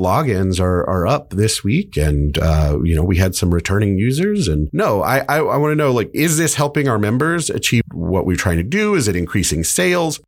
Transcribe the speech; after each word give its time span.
logins 0.00 0.58
are, 0.58 0.88
are 0.88 1.06
up 1.06 1.30
this 1.30 1.62
week 1.62 1.96
and 1.96 2.38
uh, 2.38 2.78
you 2.82 2.96
know 2.96 3.04
we 3.04 3.18
had 3.18 3.34
some 3.34 3.52
returning 3.52 3.98
users 3.98 4.48
and 4.48 4.70
no 4.72 5.02
i 5.02 5.18
i, 5.28 5.36
I 5.36 5.56
want 5.56 5.72
to 5.72 5.76
know 5.76 5.92
like 5.92 6.10
is 6.14 6.38
this 6.38 6.54
helping 6.54 6.88
our 6.88 6.98
members 6.98 7.50
achieve 7.50 7.82
what 7.92 8.26
we're 8.26 8.36
trying 8.36 8.56
to 8.56 8.62
do? 8.62 8.94
Is 8.94 9.08
it 9.08 9.16
increasing 9.16 9.64
sales 9.64 10.20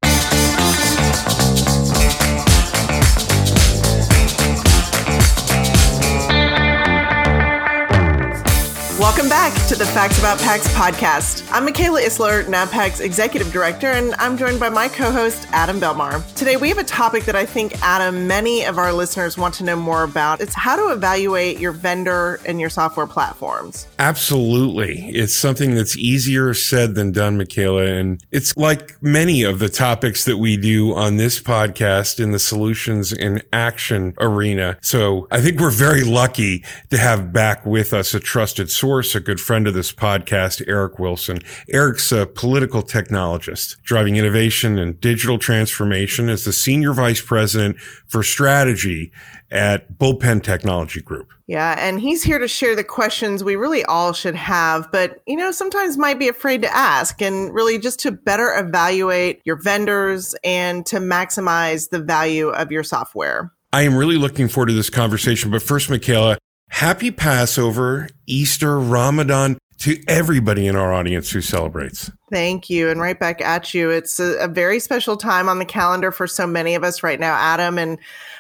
to 9.73 9.79
the 9.79 9.87
Facts 9.87 10.19
About 10.19 10.39
PACs 10.41 10.67
podcast. 10.75 11.49
I'm 11.51 11.65
Micaela 11.65 12.03
Isler, 12.03 12.45
NABPAC's 12.45 13.01
executive 13.01 13.51
director, 13.53 13.87
and 13.87 14.15
I'm 14.19 14.37
joined 14.37 14.61
by 14.61 14.69
my 14.69 14.87
co 14.87 15.11
host, 15.11 15.47
Adam 15.51 15.81
Belmar. 15.81 16.23
Today, 16.35 16.57
we 16.57 16.69
have 16.69 16.77
a 16.77 16.85
topic 16.85 17.25
that 17.25 17.37
I 17.37 17.47
think, 17.47 17.81
Adam, 17.81 18.27
many 18.27 18.67
of 18.67 18.77
our 18.77 18.93
listeners 18.93 19.39
want 19.39 19.55
to 19.55 19.65
know 19.65 19.77
more 19.77 20.03
about. 20.03 20.43
It's 20.43 20.55
how 20.55 20.77
to 20.77 20.93
evaluate 20.93 21.59
your 21.59 21.73
vendor 21.73 22.39
and 22.45 22.61
your 22.61 22.69
software 22.69 23.07
platforms. 23.07 23.87
Absolutely. 23.99 25.09
It's 25.09 25.35
something 25.35 25.75
that's 25.75 25.97
easier 25.97 26.53
said 26.53 26.95
than 26.95 27.11
done, 27.11 27.39
Micaela. 27.39 27.87
And 27.87 28.23
it's 28.31 28.55
like 28.59 29.03
many 29.03 29.43
of 29.43 29.59
the 29.59 29.71
topics 29.71 30.25
that 30.27 30.37
we 30.37 30.59
do 30.59 30.93
on 30.95 31.17
this 31.17 31.41
podcast 31.41 32.21
in 32.21 32.33
the 32.33 32.39
solutions 32.39 33.11
in 33.11 33.41
action 33.55 34.13
arena. 34.21 34.77
So 34.83 35.29
I 35.31 35.41
think 35.41 35.59
we're 35.59 35.71
very 35.71 36.05
lucky 36.05 36.63
to 36.91 36.99
have 36.99 37.33
back 37.33 37.65
with 37.65 37.95
us 37.95 38.13
a 38.13 38.21
trusted 38.21 38.71
source 38.71 39.15
a 39.15 39.21
good 39.21 39.41
friend 39.41 39.62
of 39.67 39.75
this 39.75 39.93
podcast, 39.93 40.63
Eric 40.67 40.99
Wilson. 40.99 41.39
Eric's 41.69 42.13
a 42.13 42.27
political 42.27 42.83
technologist 42.83 43.81
driving 43.83 44.17
innovation 44.17 44.79
and 44.79 45.01
digital 45.01 45.39
transformation 45.39 46.29
as 46.29 46.45
the 46.45 46.53
senior 46.53 46.93
vice 46.93 47.21
president 47.21 47.79
for 48.07 48.23
strategy 48.23 49.13
at 49.51 49.99
Bullpen 49.99 50.43
Technology 50.43 51.03
Group. 51.03 51.33
Yeah, 51.47 51.77
and 51.79 52.01
he's 52.01 52.23
here 52.23 52.39
to 52.39 52.49
share 52.49 52.75
the 52.75 52.85
questions 52.85 53.45
we 53.45 53.57
really 53.57 53.85
all 53.85 54.13
should 54.13 54.35
have, 54.35 54.91
but 54.91 55.21
you 55.27 55.37
know, 55.37 55.51
sometimes 55.51 55.99
might 55.99 56.19
be 56.19 56.29
afraid 56.29 56.63
to 56.63 56.75
ask 56.75 57.21
and 57.21 57.53
really 57.53 57.79
just 57.79 58.01
to 58.01 58.11
better 58.11 58.55
evaluate 58.55 59.43
your 59.45 59.57
vendors 59.57 60.35
and 60.43 60.87
to 60.87 60.97
maximize 60.97 61.91
the 61.91 61.99
value 61.99 62.49
of 62.49 62.73
your 62.73 62.83
software. 62.83 63.53
I 63.73 63.83
am 63.83 63.97
really 63.97 64.17
looking 64.17 64.49
forward 64.49 64.69
to 64.69 64.75
this 64.75 64.91
conversation. 64.91 65.51
But 65.51 65.63
first, 65.63 65.89
Micaela, 65.89 66.37
Happy 66.73 67.11
Passover, 67.11 68.09
Easter, 68.27 68.81
Ramadan 68.81 69.59
to 69.81 70.03
everybody 70.09 70.67
in 70.67 70.75
our 70.75 70.93
audience 70.93 71.31
who 71.31 71.43
celebrates. 71.43 72.11
Thank 72.31 72.71
you. 72.71 72.89
And 72.89 72.99
right 72.99 73.21
back 73.21 73.43
at 73.43 73.75
you. 73.75 73.91
It's 73.91 74.19
a, 74.19 74.39
a, 74.39 74.49
very 74.49 74.81
special 74.81 75.17
time 75.19 75.51
on 75.51 75.59
the 75.59 75.65
calendar 75.67 76.11
for 76.11 76.27
so 76.27 76.47
many 76.47 76.75
of 76.75 76.83
us 76.83 77.03
right 77.03 77.21
now, 77.21 77.35
Adam. 77.35 77.79
And 77.79 77.99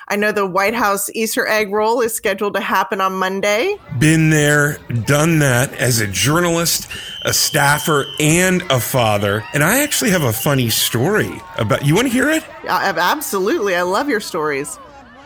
I 0.08 0.16
know 0.16 0.32
the 0.32 0.46
White 0.46 0.74
House 0.74 1.10
Easter 1.10 1.46
egg 1.46 1.72
roll 1.72 2.00
is 2.00 2.16
scheduled 2.16 2.54
to 2.54 2.60
happen 2.60 3.02
on 3.02 3.12
Monday. 3.12 3.76
Been 3.98 4.30
there, 4.30 4.78
done 5.04 5.38
that 5.40 5.72
as 5.74 6.00
a 6.00 6.06
journalist, 6.06 6.90
a 7.22 7.34
staffer, 7.34 8.06
and 8.18 8.62
a 8.70 8.80
father. 8.80 9.44
And 9.52 9.62
I 9.62 9.82
actually 9.82 10.10
have 10.10 10.22
a 10.22 10.32
funny 10.32 10.70
story 10.70 11.30
about 11.58 11.84
you 11.84 11.94
want 11.94 12.06
to 12.06 12.12
hear 12.12 12.30
it? 12.30 12.42
Uh, 12.64 12.94
absolutely. 12.96 13.76
I 13.76 13.82
love 13.82 14.08
your 14.08 14.20
stories. 14.20 14.78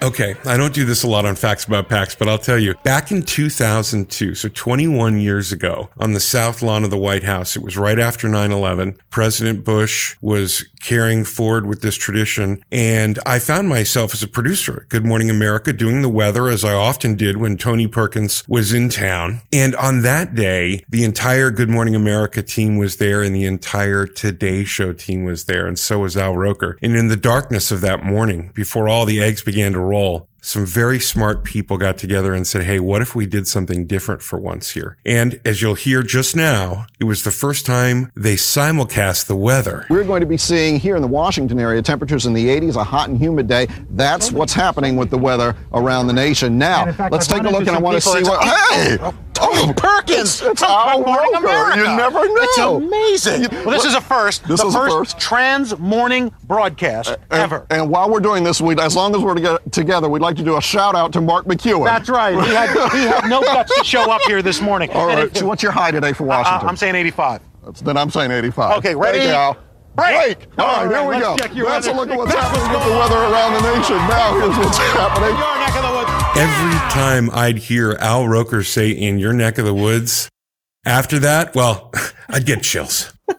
Okay, 0.02 0.34
I 0.44 0.58
don't 0.58 0.74
do 0.74 0.84
this 0.84 1.02
a 1.04 1.08
lot 1.08 1.24
on 1.24 1.36
Facts 1.36 1.64
About 1.64 1.88
PACs, 1.88 2.18
but 2.18 2.28
I'll 2.28 2.38
tell 2.38 2.58
you, 2.58 2.74
back 2.84 3.10
in 3.10 3.22
2002, 3.22 4.34
so 4.34 4.48
21 4.50 5.20
years 5.20 5.52
ago, 5.52 5.88
on 5.96 6.12
the 6.12 6.20
South 6.20 6.60
Lawn 6.60 6.84
of 6.84 6.90
the 6.90 6.98
White 6.98 7.24
House, 7.24 7.56
it 7.56 7.62
was 7.62 7.78
right 7.78 7.98
after 7.98 8.28
9-11, 8.28 8.98
President 9.08 9.64
Bush 9.64 10.14
was 10.20 10.66
carrying 10.80 11.24
forward 11.24 11.66
with 11.66 11.82
this 11.82 11.96
tradition, 11.96 12.62
and 12.70 13.18
I 13.26 13.38
found 13.38 13.68
myself 13.68 14.14
as 14.14 14.22
a 14.22 14.28
producer 14.28 14.82
at 14.82 14.88
Good 14.88 15.04
Morning 15.04 15.30
America 15.30 15.72
doing 15.72 16.02
the 16.02 16.08
weather, 16.08 16.48
as 16.48 16.64
I 16.64 16.74
often 16.74 17.14
did 17.14 17.36
when 17.36 17.56
Tony 17.56 17.86
Perkins 17.86 18.44
was 18.48 18.72
in 18.72 18.88
town. 18.88 19.40
And 19.52 19.74
on 19.76 20.02
that 20.02 20.34
day, 20.34 20.84
the 20.88 21.04
entire 21.04 21.50
Good 21.50 21.70
Morning 21.70 21.94
America 21.94 22.42
team 22.42 22.76
was 22.76 22.96
there, 22.96 23.22
and 23.22 23.34
the 23.34 23.44
entire 23.44 24.06
Today 24.06 24.64
Show 24.64 24.92
team 24.92 25.24
was 25.24 25.44
there, 25.44 25.66
and 25.66 25.78
so 25.78 26.00
was 26.00 26.16
Al 26.16 26.36
Roker. 26.36 26.78
And 26.82 26.96
in 26.96 27.08
the 27.08 27.16
darkness 27.16 27.70
of 27.70 27.80
that 27.82 28.04
morning, 28.04 28.50
before 28.54 28.88
all 28.88 29.04
the 29.04 29.22
eggs 29.22 29.42
began 29.42 29.72
to 29.72 29.80
roll, 29.80 30.28
some 30.46 30.64
very 30.64 31.00
smart 31.00 31.42
people 31.42 31.76
got 31.76 31.98
together 31.98 32.32
and 32.32 32.46
said, 32.46 32.62
Hey, 32.62 32.78
what 32.78 33.02
if 33.02 33.16
we 33.16 33.26
did 33.26 33.48
something 33.48 33.84
different 33.84 34.22
for 34.22 34.38
once 34.38 34.70
here? 34.70 34.96
And 35.04 35.40
as 35.44 35.60
you'll 35.60 35.74
hear 35.74 36.04
just 36.04 36.36
now, 36.36 36.86
it 37.00 37.04
was 37.04 37.24
the 37.24 37.32
first 37.32 37.66
time 37.66 38.12
they 38.14 38.36
simulcast 38.36 39.26
the 39.26 39.34
weather. 39.34 39.86
We're 39.90 40.04
going 40.04 40.20
to 40.20 40.26
be 40.26 40.36
seeing 40.36 40.78
here 40.78 40.94
in 40.94 41.02
the 41.02 41.08
Washington 41.08 41.58
area 41.58 41.82
temperatures 41.82 42.26
in 42.26 42.32
the 42.32 42.46
80s, 42.46 42.76
a 42.76 42.84
hot 42.84 43.08
and 43.08 43.18
humid 43.18 43.48
day. 43.48 43.66
That's 43.90 44.30
what's 44.30 44.52
happening 44.52 44.96
with 44.96 45.10
the 45.10 45.18
weather 45.18 45.56
around 45.74 46.06
the 46.06 46.12
nation. 46.12 46.56
Now, 46.56 46.92
fact, 46.92 47.12
let's 47.12 47.26
take 47.26 47.42
a 47.42 47.50
look 47.50 47.66
and 47.66 47.70
I 47.70 47.80
want 47.80 48.00
to 48.00 48.00
see 48.00 48.22
what. 48.22 48.44
Hey! 48.44 48.98
Tony 49.36 49.72
Perkins 49.74 50.42
it's 50.42 50.62
Al 50.62 51.02
Roker. 51.02 51.36
America. 51.36 51.78
You 51.78 51.96
never 51.96 52.26
know. 52.26 52.34
It's 52.38 52.58
amazing. 52.58 53.64
well, 53.64 53.70
this 53.70 53.84
is 53.84 53.94
a 53.94 54.00
first. 54.00 54.46
This 54.46 54.60
the 54.60 54.68
is 54.68 54.74
first, 54.74 54.94
a 54.94 54.98
first 54.98 55.18
trans 55.18 55.78
morning 55.78 56.32
broadcast 56.44 57.10
and, 57.10 57.18
ever. 57.32 57.66
And 57.70 57.90
while 57.90 58.10
we're 58.10 58.20
doing 58.20 58.44
this, 58.44 58.60
we 58.60 58.76
as 58.76 58.96
long 58.96 59.14
as 59.14 59.22
we're 59.22 59.58
together, 59.70 60.08
we'd 60.08 60.22
like 60.22 60.36
to 60.36 60.44
do 60.44 60.56
a 60.56 60.62
shout 60.62 60.94
out 60.94 61.12
to 61.14 61.20
Mark 61.20 61.46
McEwen. 61.46 61.84
That's 61.84 62.08
right. 62.08 62.34
He 62.34 62.54
had, 62.54 62.92
he 62.92 63.02
had 63.02 63.28
no 63.28 63.40
guts 63.42 63.76
to 63.76 63.84
show 63.84 64.10
up 64.10 64.22
here 64.22 64.42
this 64.42 64.60
morning. 64.60 64.90
All 64.90 65.06
right. 65.06 65.18
It, 65.24 65.36
so 65.36 65.46
what's 65.46 65.62
your 65.62 65.72
high 65.72 65.90
today 65.90 66.12
for 66.12 66.24
Washington? 66.24 66.66
Uh, 66.66 66.70
I'm 66.70 66.76
saying 66.76 66.94
85. 66.94 67.42
That's, 67.64 67.80
then 67.80 67.96
I'm 67.96 68.10
saying 68.10 68.30
85. 68.30 68.78
Okay, 68.78 68.94
ready? 68.94 69.18
You, 69.18 69.60
Break. 69.96 70.38
Break. 70.38 70.58
All, 70.58 70.66
All 70.66 70.86
right, 70.86 70.94
here 70.94 71.08
we 71.08 71.18
go. 71.18 71.64
That's 71.64 71.86
a 71.86 71.92
look 71.92 72.10
at 72.10 72.18
what's 72.18 72.34
happening 72.34 72.68
with 72.70 72.84
the 72.84 72.90
weather 72.90 73.16
around 73.16 73.54
the 73.54 73.64
nation. 73.64 73.96
Now 73.96 74.38
here's 74.38 74.56
what's 74.58 74.76
happening. 74.92 75.32
Your 75.32 75.56
neck 75.56 75.74
of 75.74 75.82
the 75.82 75.92
woods. 75.96 76.15
Every 76.38 76.78
time 76.90 77.30
I'd 77.30 77.56
hear 77.56 77.92
Al 77.94 78.28
Roker 78.28 78.62
say 78.62 78.90
"in 78.90 79.18
your 79.18 79.32
neck 79.32 79.56
of 79.56 79.64
the 79.64 79.72
woods," 79.72 80.28
after 80.84 81.18
that, 81.20 81.54
well, 81.54 81.90
I'd 82.28 82.44
get 82.44 82.62
chills. 82.62 83.12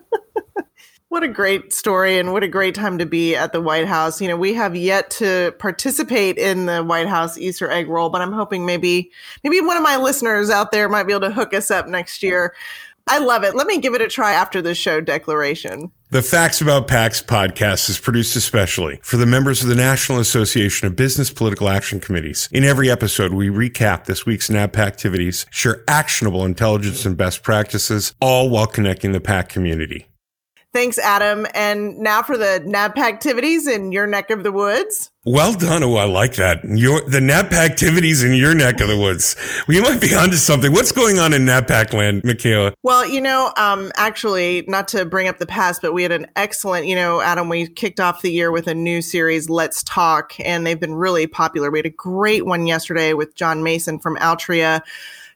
What 1.10 1.24
a 1.24 1.30
great 1.30 1.74
story 1.74 2.20
and 2.20 2.32
what 2.32 2.44
a 2.44 2.48
great 2.48 2.76
time 2.76 2.98
to 2.98 3.06
be 3.06 3.34
at 3.34 3.54
the 3.54 3.62
White 3.62 3.88
House. 3.88 4.22
You 4.22 4.28
know, 4.28 4.36
we 4.36 4.54
have 4.54 4.76
yet 4.76 5.10
to 5.12 5.52
participate 5.58 6.38
in 6.38 6.68
the 6.68 6.84
White 6.84 7.08
House 7.08 7.38
Easter 7.38 7.72
egg 7.72 7.88
roll, 7.88 8.10
but 8.10 8.22
I'm 8.22 8.34
hoping 8.34 8.66
maybe 8.66 9.10
maybe 9.44 9.60
one 9.62 9.78
of 9.78 9.84
my 9.84 9.96
listeners 9.98 10.50
out 10.50 10.72
there 10.72 10.90
might 10.90 11.08
be 11.08 11.14
able 11.14 11.30
to 11.30 11.34
hook 11.34 11.54
us 11.54 11.72
up 11.72 11.88
next 11.88 12.22
year. 12.22 12.54
I 13.08 13.20
love 13.20 13.44
it. 13.44 13.56
Let 13.56 13.68
me 13.68 13.80
give 13.80 13.96
it 13.96 14.02
a 14.02 14.08
try 14.08 14.34
after 14.34 14.62
the 14.62 14.76
show 14.76 15.00
declaration. 15.00 15.92
The 16.10 16.22
Facts 16.22 16.62
About 16.62 16.88
PACs 16.88 17.22
podcast 17.22 17.90
is 17.90 18.00
produced 18.00 18.38
especially 18.38 19.02
for 19.04 19.18
the 19.18 19.26
members 19.26 19.62
of 19.62 19.68
the 19.68 19.76
National 19.76 20.20
Association 20.20 20.88
of 20.88 20.96
Business 20.96 21.30
Political 21.30 21.68
Action 21.68 22.00
Committees. 22.00 22.48
In 22.54 22.64
every 22.64 22.90
episode, 22.90 23.34
we 23.34 23.50
recap 23.50 24.06
this 24.06 24.26
week's 24.26 24.50
NAB 24.50 24.78
activities, 24.78 25.46
share 25.50 25.84
actionable 25.86 26.46
intelligence 26.46 27.06
and 27.06 27.18
best 27.18 27.44
practices, 27.44 28.14
all 28.22 28.50
while 28.50 28.68
connecting 28.68 29.12
the 29.12 29.20
PAC 29.20 29.50
community. 29.50 30.08
Thanks, 30.74 31.00
Adam. 31.00 31.48
And 31.56 31.98
now 31.98 32.22
for 32.22 32.38
the 32.38 32.62
NAB 32.66 32.98
activities 32.98 33.68
in 33.68 33.92
your 33.92 34.06
neck 34.06 34.30
of 34.30 34.44
the 34.44 34.52
woods. 34.52 35.10
Well 35.26 35.54
done. 35.54 35.84
Oh, 35.84 35.96
I 35.96 36.06
like 36.06 36.36
that. 36.36 36.64
Your 36.64 37.02
the 37.10 37.20
NAB 37.20 37.52
activities 37.54 38.24
in 38.24 38.34
your 38.34 38.54
neck 38.54 38.80
of 38.80 38.88
the 38.88 38.98
woods. 38.98 39.36
We 39.68 39.82
might 39.82 40.00
be 40.00 40.14
onto 40.14 40.36
something. 40.36 40.72
What's 40.72 40.92
going 40.92 41.20
on 41.20 41.34
in 41.34 41.46
NABPAC 41.46 41.94
land, 41.94 42.24
Micaela? 42.24 42.74
Well, 42.84 43.06
you 43.06 43.20
know, 43.20 43.52
um, 43.58 43.92
actually, 43.96 44.64
not 44.68 44.88
to 44.90 45.04
bring 45.04 45.28
up 45.28 45.40
the 45.40 45.46
past, 45.46 45.82
but 45.82 45.94
we 45.94 46.04
had 46.04 46.12
an 46.12 46.28
excellent, 46.36 46.86
you 46.86 46.96
know, 46.96 47.22
Adam, 47.22 47.50
we 47.50 47.68
kicked 47.68 48.00
off 48.00 48.22
the 48.22 48.32
year 48.32 48.52
with 48.52 48.68
a 48.68 48.76
new 48.76 49.02
series, 49.02 49.50
Let's 49.50 49.84
Talk, 49.84 50.34
and 50.40 50.66
they've 50.66 50.80
been 50.80 50.96
really 50.96 51.28
popular. 51.28 51.72
We 51.72 51.80
had 51.80 51.86
a 51.86 51.90
great 51.90 52.46
one 52.46 52.68
yesterday 52.68 53.14
with 53.14 53.36
John 53.36 53.64
Mason 53.64 54.00
from 54.00 54.16
Altria 54.18 54.82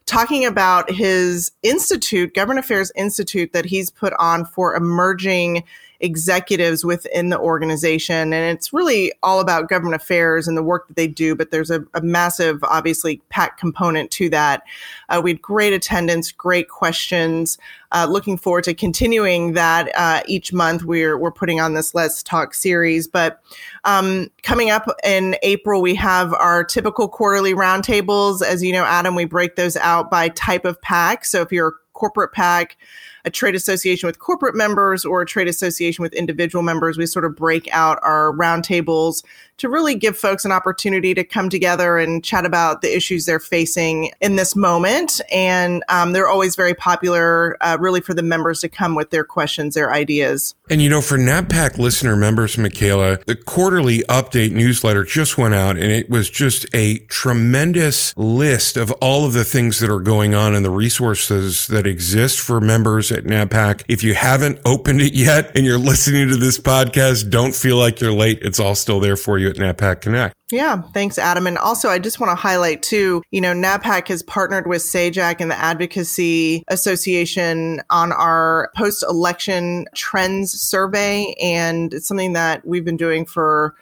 talking 0.06 0.46
about 0.46 0.92
his 0.92 1.52
institute, 1.64 2.34
Government 2.34 2.66
Affairs 2.66 2.92
Institute, 2.96 3.54
that 3.54 3.66
he's 3.66 3.90
put 3.90 4.14
on 4.20 4.46
for 4.46 4.76
emerging 4.76 5.64
executives 6.02 6.84
within 6.84 7.30
the 7.30 7.40
organization. 7.40 8.34
And 8.34 8.58
it's 8.58 8.74
really 8.74 9.14
all 9.24 9.40
about 9.40 9.70
government 9.70 9.96
affairs 9.96 10.48
and 10.48 10.58
the 10.58 10.64
work 10.64 10.88
that 10.88 10.96
they 10.96 11.08
do, 11.08 11.36
but 11.36 11.52
there's 11.52 11.72
a, 11.72 11.84
a 11.94 12.02
massive, 12.02 12.64
obviously, 12.64 13.22
PAC 13.30 13.58
component 13.58 14.12
to 14.12 14.30
that. 14.30 14.64
Uh, 15.09 15.22
we 15.24 15.32
had 15.32 15.42
great 15.42 15.74
attendance, 15.74 16.32
great 16.32 16.70
questions. 16.70 17.58
Uh, 17.92 18.08
looking 18.09 18.38
forward 18.38 18.64
to 18.64 18.74
continuing 18.74 19.53
that 19.53 19.92
uh, 19.96 20.22
each 20.26 20.53
month. 20.53 20.84
We're, 20.84 21.18
we're 21.18 21.32
putting 21.32 21.59
on 21.59 21.74
this 21.74 21.94
Let's 21.94 22.24
Talk 22.24 22.54
series. 22.54 23.08
But 23.08 23.42
um, 23.84 24.30
coming 24.44 24.70
up 24.70 24.88
in 25.04 25.36
April, 25.44 25.82
we 25.82 25.96
have 25.96 26.34
our 26.34 26.64
typical 26.64 27.08
quarterly 27.08 27.54
roundtables. 27.54 28.42
As 28.42 28.64
you 28.64 28.72
know, 28.72 28.86
Adam, 28.86 29.16
we 29.16 29.26
break 29.26 29.56
those 29.56 29.76
out 29.78 30.09
by 30.09 30.30
type 30.30 30.66
of 30.66 30.82
PAC. 30.82 31.26
So 31.26 31.42
if 31.42 31.52
you're 31.52 31.68
a 31.68 31.74
corporate 31.94 32.32
PAC, 32.32 32.78
a 33.26 33.29
trade 33.29 33.56
association 33.56 34.08
with 34.08 34.20
corporate 34.20 34.56
members 34.56 35.06
or 35.06 35.22
a 35.22 35.26
trade 35.26 35.47
association 35.47 36.02
with 36.02 36.14
individual 36.14 36.64
members. 36.64 36.97
We 36.97 37.06
sort 37.06 37.26
of 37.26 37.35
break 37.35 37.68
out 37.72 38.00
our 38.03 38.34
roundtables 38.34 39.23
to 39.61 39.69
really 39.69 39.93
give 39.93 40.17
folks 40.17 40.43
an 40.43 40.52
opportunity 40.52 41.13
to 41.13 41.23
come 41.23 41.47
together 41.47 41.99
and 41.99 42.23
chat 42.23 42.47
about 42.47 42.81
the 42.81 42.96
issues 42.96 43.28
they're 43.28 43.40
facing 43.40 44.11
in 44.19 44.35
this 44.35 44.55
moment. 44.55 45.22
And 45.31 45.84
um, 45.87 46.13
they're 46.13 46.28
always 46.28 46.55
very 46.55 46.73
popular, 46.73 47.58
uh, 47.61 47.78
really, 47.79 48.02
for 48.02 48.16
the 48.16 48.23
members 48.23 48.61
to 48.61 48.69
come 48.69 48.96
with 48.96 49.11
their 49.11 49.23
questions, 49.23 49.75
their 49.75 49.93
ideas. 49.93 50.55
And 50.72 50.81
you 50.81 50.90
know, 50.90 50.99
for 50.99 51.16
NABPAC 51.16 51.78
listener 51.78 52.16
members, 52.16 52.58
Micaela, 52.58 53.19
the 53.28 53.35
quarterly 53.35 53.99
update 54.09 54.52
newsletter 54.52 55.03
just 55.03 55.37
went 55.37 55.53
out 55.53 55.78
and 55.78 55.91
it 55.91 56.09
was 56.09 56.28
just 56.28 56.66
a 56.73 56.97
tremendous 57.09 58.17
list 58.17 58.78
of 58.78 58.90
all 58.93 59.25
of 59.25 59.34
the 59.34 59.43
things 59.43 59.79
that 59.79 59.91
are 59.91 59.99
going 59.99 60.34
on 60.34 60.55
and 60.55 60.66
the 60.66 60.72
resources 60.72 61.67
that 61.67 61.85
exist 61.85 62.40
for 62.40 62.59
members 62.59 63.11
at 63.11 63.25
NABPAC. 63.25 63.84
If 63.87 64.03
you 64.03 64.16
haven't 64.16 64.59
opened 64.66 65.02
it 65.02 65.13
yet 65.13 65.55
and 65.55 65.67
you're 65.67 65.78
listening 65.78 66.29
to 66.29 66.37
this 66.37 66.58
podcast, 66.58 67.29
don't 67.29 67.53
feel 67.53 67.78
like 67.78 68.02
you're 68.02 68.11
late. 68.11 68.40
It's 68.41 68.59
all 68.59 68.73
still 68.73 68.99
there 68.99 69.17
for 69.17 69.37
you 69.37 69.51
at 69.52 69.78
NABPAC 69.78 70.02
Connect. 70.02 70.36
Yeah, 70.52 70.82
thanks, 70.94 71.18
Adam. 71.18 71.48
And 71.48 71.58
also, 71.58 71.90
I 71.90 72.00
just 72.00 72.20
want 72.20 72.32
to 72.32 72.36
highlight 72.36 72.84
too, 72.84 73.22
you 73.32 73.40
know, 73.40 73.53
NABPAC 73.53 74.08
has 74.09 74.24
partnered 74.24 74.68
with 74.68 74.82
SAJAC 74.82 75.38
and 75.40 75.52
the 75.52 75.58
Advocacy 75.58 76.64
Association 76.68 77.82
on 77.90 78.12
our 78.12 78.70
post 78.76 79.03
election 79.08 79.86
trends 79.96 80.52
survey. 80.52 81.36
And 81.42 81.94
it's 81.94 82.08
something 82.08 82.34
that 82.34 82.66
we've 82.66 82.86
been 82.86 82.98
doing 82.98 83.26
for, 83.26 83.76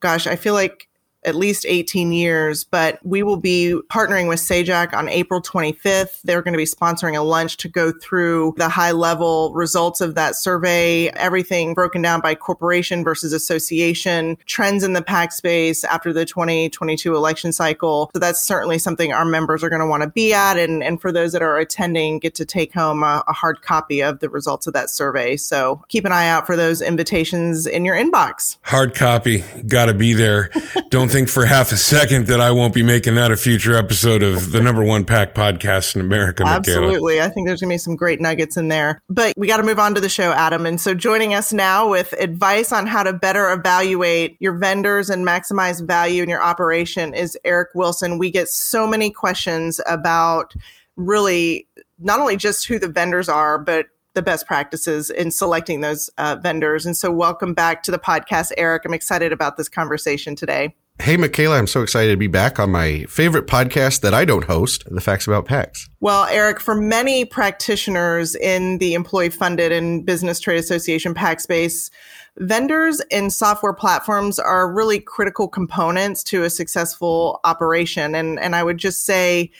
gosh, 0.00 0.26
I 0.26 0.36
feel 0.36 0.54
like 0.54 0.88
at 1.24 1.34
least 1.34 1.64
18 1.66 2.12
years, 2.12 2.64
but 2.64 2.98
we 3.04 3.22
will 3.22 3.36
be 3.36 3.78
partnering 3.88 4.28
with 4.28 4.40
SAJAC 4.40 4.92
on 4.92 5.08
April 5.08 5.40
25th. 5.40 6.20
They're 6.22 6.42
going 6.42 6.54
to 6.54 6.58
be 6.58 6.64
sponsoring 6.64 7.16
a 7.16 7.22
lunch 7.22 7.56
to 7.58 7.68
go 7.68 7.92
through 7.92 8.54
the 8.56 8.68
high 8.68 8.92
level 8.92 9.52
results 9.54 10.00
of 10.00 10.14
that 10.16 10.34
survey, 10.34 11.08
everything 11.10 11.74
broken 11.74 12.02
down 12.02 12.20
by 12.20 12.34
corporation 12.34 13.04
versus 13.04 13.32
association, 13.32 14.36
trends 14.46 14.82
in 14.82 14.94
the 14.94 15.02
PAC 15.02 15.32
space 15.32 15.84
after 15.84 16.12
the 16.12 16.24
2022 16.24 17.14
election 17.14 17.52
cycle. 17.52 18.10
So 18.12 18.18
that's 18.18 18.42
certainly 18.42 18.78
something 18.78 19.12
our 19.12 19.24
members 19.24 19.62
are 19.62 19.70
going 19.70 19.80
to 19.80 19.86
want 19.86 20.02
to 20.02 20.08
be 20.08 20.32
at. 20.34 20.58
And, 20.58 20.82
and 20.82 21.00
for 21.00 21.12
those 21.12 21.32
that 21.32 21.42
are 21.42 21.58
attending, 21.58 22.18
get 22.18 22.34
to 22.36 22.44
take 22.44 22.74
home 22.74 23.02
a, 23.02 23.22
a 23.28 23.32
hard 23.32 23.62
copy 23.62 24.02
of 24.02 24.18
the 24.20 24.28
results 24.28 24.66
of 24.66 24.72
that 24.72 24.90
survey. 24.90 25.36
So 25.36 25.82
keep 25.88 26.04
an 26.04 26.12
eye 26.12 26.28
out 26.28 26.46
for 26.46 26.56
those 26.56 26.82
invitations 26.82 27.66
in 27.66 27.84
your 27.84 27.94
inbox. 27.94 28.56
Hard 28.62 28.94
copy. 28.94 29.44
Got 29.66 29.86
to 29.86 29.94
be 29.94 30.14
there. 30.14 30.50
Don't 30.90 31.11
think 31.12 31.28
for 31.28 31.44
half 31.44 31.72
a 31.72 31.76
second 31.76 32.26
that 32.28 32.40
I 32.40 32.52
won't 32.52 32.72
be 32.72 32.82
making 32.82 33.16
that 33.16 33.30
a 33.30 33.36
future 33.36 33.76
episode 33.76 34.22
of 34.22 34.50
the 34.50 34.62
number 34.62 34.82
one 34.82 35.04
PAC 35.04 35.34
podcast 35.34 35.94
in 35.94 36.00
America. 36.00 36.42
Absolutely. 36.46 37.20
I 37.20 37.28
think 37.28 37.46
there's 37.46 37.60
going 37.60 37.68
to 37.68 37.74
be 37.74 37.78
some 37.78 37.96
great 37.96 38.18
nuggets 38.18 38.56
in 38.56 38.68
there. 38.68 39.02
But 39.10 39.34
we 39.36 39.46
got 39.46 39.58
to 39.58 39.62
move 39.62 39.78
on 39.78 39.94
to 39.94 40.00
the 40.00 40.08
show, 40.08 40.32
Adam. 40.32 40.64
And 40.64 40.80
so 40.80 40.94
joining 40.94 41.34
us 41.34 41.52
now 41.52 41.90
with 41.90 42.14
advice 42.18 42.72
on 42.72 42.86
how 42.86 43.02
to 43.02 43.12
better 43.12 43.52
evaluate 43.52 44.38
your 44.40 44.56
vendors 44.56 45.10
and 45.10 45.26
maximize 45.26 45.86
value 45.86 46.22
in 46.22 46.30
your 46.30 46.42
operation 46.42 47.12
is 47.12 47.36
Eric 47.44 47.68
Wilson. 47.74 48.16
We 48.16 48.30
get 48.30 48.48
so 48.48 48.86
many 48.86 49.10
questions 49.10 49.82
about 49.86 50.54
really 50.96 51.68
not 51.98 52.20
only 52.20 52.38
just 52.38 52.66
who 52.66 52.78
the 52.78 52.88
vendors 52.88 53.28
are, 53.28 53.58
but 53.58 53.88
the 54.14 54.22
best 54.22 54.46
practices 54.46 55.10
in 55.10 55.30
selecting 55.30 55.82
those 55.82 56.08
uh, 56.16 56.36
vendors. 56.42 56.86
And 56.86 56.96
so, 56.96 57.12
welcome 57.12 57.52
back 57.52 57.82
to 57.82 57.90
the 57.90 57.98
podcast, 57.98 58.52
Eric. 58.56 58.86
I'm 58.86 58.94
excited 58.94 59.30
about 59.30 59.58
this 59.58 59.68
conversation 59.68 60.36
today. 60.36 60.74
Hey, 61.00 61.16
Micaela, 61.16 61.58
I'm 61.58 61.66
so 61.66 61.82
excited 61.82 62.10
to 62.12 62.16
be 62.16 62.28
back 62.28 62.60
on 62.60 62.70
my 62.70 63.04
favorite 63.08 63.46
podcast 63.46 64.02
that 64.02 64.14
I 64.14 64.24
don't 64.24 64.44
host, 64.44 64.84
The 64.86 65.00
Facts 65.00 65.26
About 65.26 65.46
PACs. 65.46 65.88
Well, 66.00 66.26
Eric, 66.26 66.60
for 66.60 66.74
many 66.74 67.24
practitioners 67.24 68.36
in 68.36 68.78
the 68.78 68.94
employee 68.94 69.30
funded 69.30 69.72
and 69.72 70.06
business 70.06 70.38
trade 70.38 70.58
association 70.58 71.12
PAC 71.12 71.40
space, 71.40 71.90
vendors 72.36 73.00
and 73.10 73.32
software 73.32 73.72
platforms 73.72 74.38
are 74.38 74.72
really 74.72 75.00
critical 75.00 75.48
components 75.48 76.22
to 76.24 76.44
a 76.44 76.50
successful 76.50 77.40
operation. 77.42 78.14
And, 78.14 78.38
and 78.38 78.54
I 78.54 78.62
would 78.62 78.78
just 78.78 79.04
say, 79.04 79.50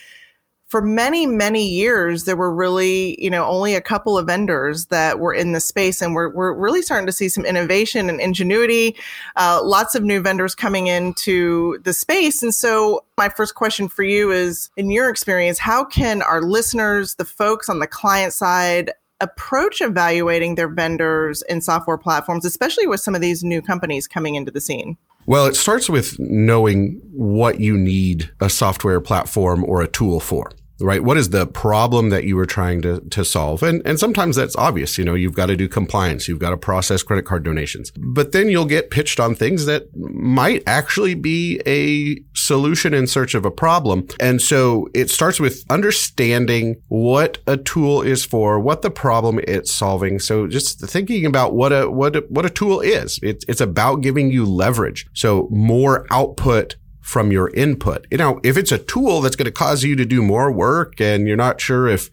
for 0.73 0.81
many, 0.81 1.27
many 1.27 1.69
years, 1.69 2.25
there 2.25 2.35
were 2.35 2.51
really, 2.51 3.23
you 3.23 3.29
know, 3.29 3.45
only 3.45 3.75
a 3.75 3.81
couple 3.83 4.17
of 4.17 4.27
vendors 4.27 4.87
that 4.87 5.19
were 5.19 5.35
in 5.35 5.53
the 5.53 5.61
space. 5.61 6.01
And 6.01 6.15
we're, 6.15 6.31
we're 6.31 6.55
really 6.55 6.81
starting 6.81 7.05
to 7.05 7.13
see 7.13 7.29
some 7.29 7.45
innovation 7.45 8.09
and 8.09 8.19
ingenuity, 8.23 8.97
uh, 9.37 9.61
lots 9.63 9.95
of 9.95 10.03
new 10.03 10.23
vendors 10.23 10.55
coming 10.55 10.87
into 10.87 11.79
the 11.85 11.93
space. 11.93 12.43
And 12.43 12.55
so 12.55 13.05
my 13.19 13.29
first 13.29 13.55
question 13.55 13.87
for 13.87 14.03
you 14.03 14.33
is, 14.33 14.71
in 14.79 14.91
your 14.91 15.11
experience, 15.11 15.59
how 15.59 15.85
can 15.85 16.23
our 16.23 16.41
listeners, 16.41 17.17
the 17.17 17.27
folks 17.27 17.69
on 17.69 17.79
the 17.79 17.87
client 17.87 18.33
side, 18.33 18.93
approach 19.21 19.83
evaluating 19.83 20.55
their 20.55 20.69
vendors 20.69 21.43
and 21.43 21.63
software 21.63 21.99
platforms, 21.99 22.47
especially 22.47 22.87
with 22.87 23.01
some 23.01 23.15
of 23.15 23.21
these 23.21 23.45
new 23.45 23.61
companies 23.61 24.09
coming 24.09 24.37
into 24.37 24.51
the 24.51 24.61
scene? 24.61 24.97
Well, 25.27 25.45
it 25.45 25.55
starts 25.55 25.91
with 25.91 26.19
knowing 26.19 26.99
what 27.13 27.61
you 27.61 27.77
need 27.77 28.31
a 28.41 28.49
software 28.49 29.03
platform 29.03 29.65
or 29.65 29.83
a 29.83 29.87
tool 29.87 30.19
for 30.19 30.51
right? 30.83 31.03
What 31.03 31.17
is 31.17 31.31
the 31.31 31.47
problem 31.47 32.11
that 32.11 32.25
you 32.25 32.37
were 32.37 32.47
trying 32.47 32.83
to, 32.83 33.01
to 33.01 33.25
solve? 33.25 33.63
And, 33.63 33.83
and 33.87 33.99
sometimes 33.99 34.37
that's 34.37 34.57
obvious. 34.57 34.99
You 34.99 35.05
know, 35.05 35.15
you've 35.15 35.35
got 35.35 35.47
to 35.47 35.57
do 35.57 35.69
compliance. 35.69 36.29
You've 36.29 36.39
got 36.39 36.51
to 36.51 36.57
process 36.57 37.03
credit 37.03 37.25
card 37.25 37.45
donations, 37.45 37.93
but 37.97 38.33
then 38.33 38.49
you'll 38.49 38.65
get 38.67 38.91
pitched 38.91 39.21
on 39.21 39.35
things 39.35 39.67
that 39.67 39.95
might 39.97 40.63
actually 40.67 41.15
be 41.15 41.61
a 41.67 42.23
solution 42.35 42.95
in 42.95 43.07
search 43.07 43.35
of 43.35 43.45
a 43.45 43.51
problem. 43.51 44.07
And 44.21 44.41
so 44.43 44.89
it 44.95 45.11
starts 45.11 45.41
with 45.41 45.65
understanding 45.71 46.83
what 46.89 47.39
a 47.47 47.57
tool 47.57 48.03
is 48.03 48.25
for, 48.25 48.59
what 48.59 48.83
the 48.83 48.91
problem 48.91 49.41
it's 49.47 49.73
solving. 49.73 50.19
So 50.19 50.47
just 50.47 50.81
thinking 50.81 51.27
about 51.27 51.55
what 51.55 51.73
a, 51.73 51.91
what 51.91 52.17
a, 52.17 52.21
what 52.29 52.47
a 52.47 52.51
tool 52.51 52.81
is. 52.81 53.19
It's, 53.23 53.45
it's 53.49 53.61
about 53.61 53.97
giving 53.97 54.31
you 54.31 54.45
leverage. 54.45 55.07
So 55.13 55.49
more 55.51 56.07
output 56.11 56.77
from 57.03 57.33
your 57.33 57.51
input. 57.51 58.07
You 58.11 58.19
know, 58.19 58.41
if 58.43 58.57
it's 58.57 58.73
a 58.73 58.79
tool 58.79 59.21
that's 59.21 59.37
going 59.37 59.47
to 59.47 59.53
cause 59.53 59.83
you 59.83 59.97
to 59.97 60.05
do 60.07 60.23
more 60.23 60.51
work 60.51 61.01
and 61.01 61.27
you're 61.27 61.37
not 61.37 61.61
sure 61.61 61.89
if, 61.89 62.09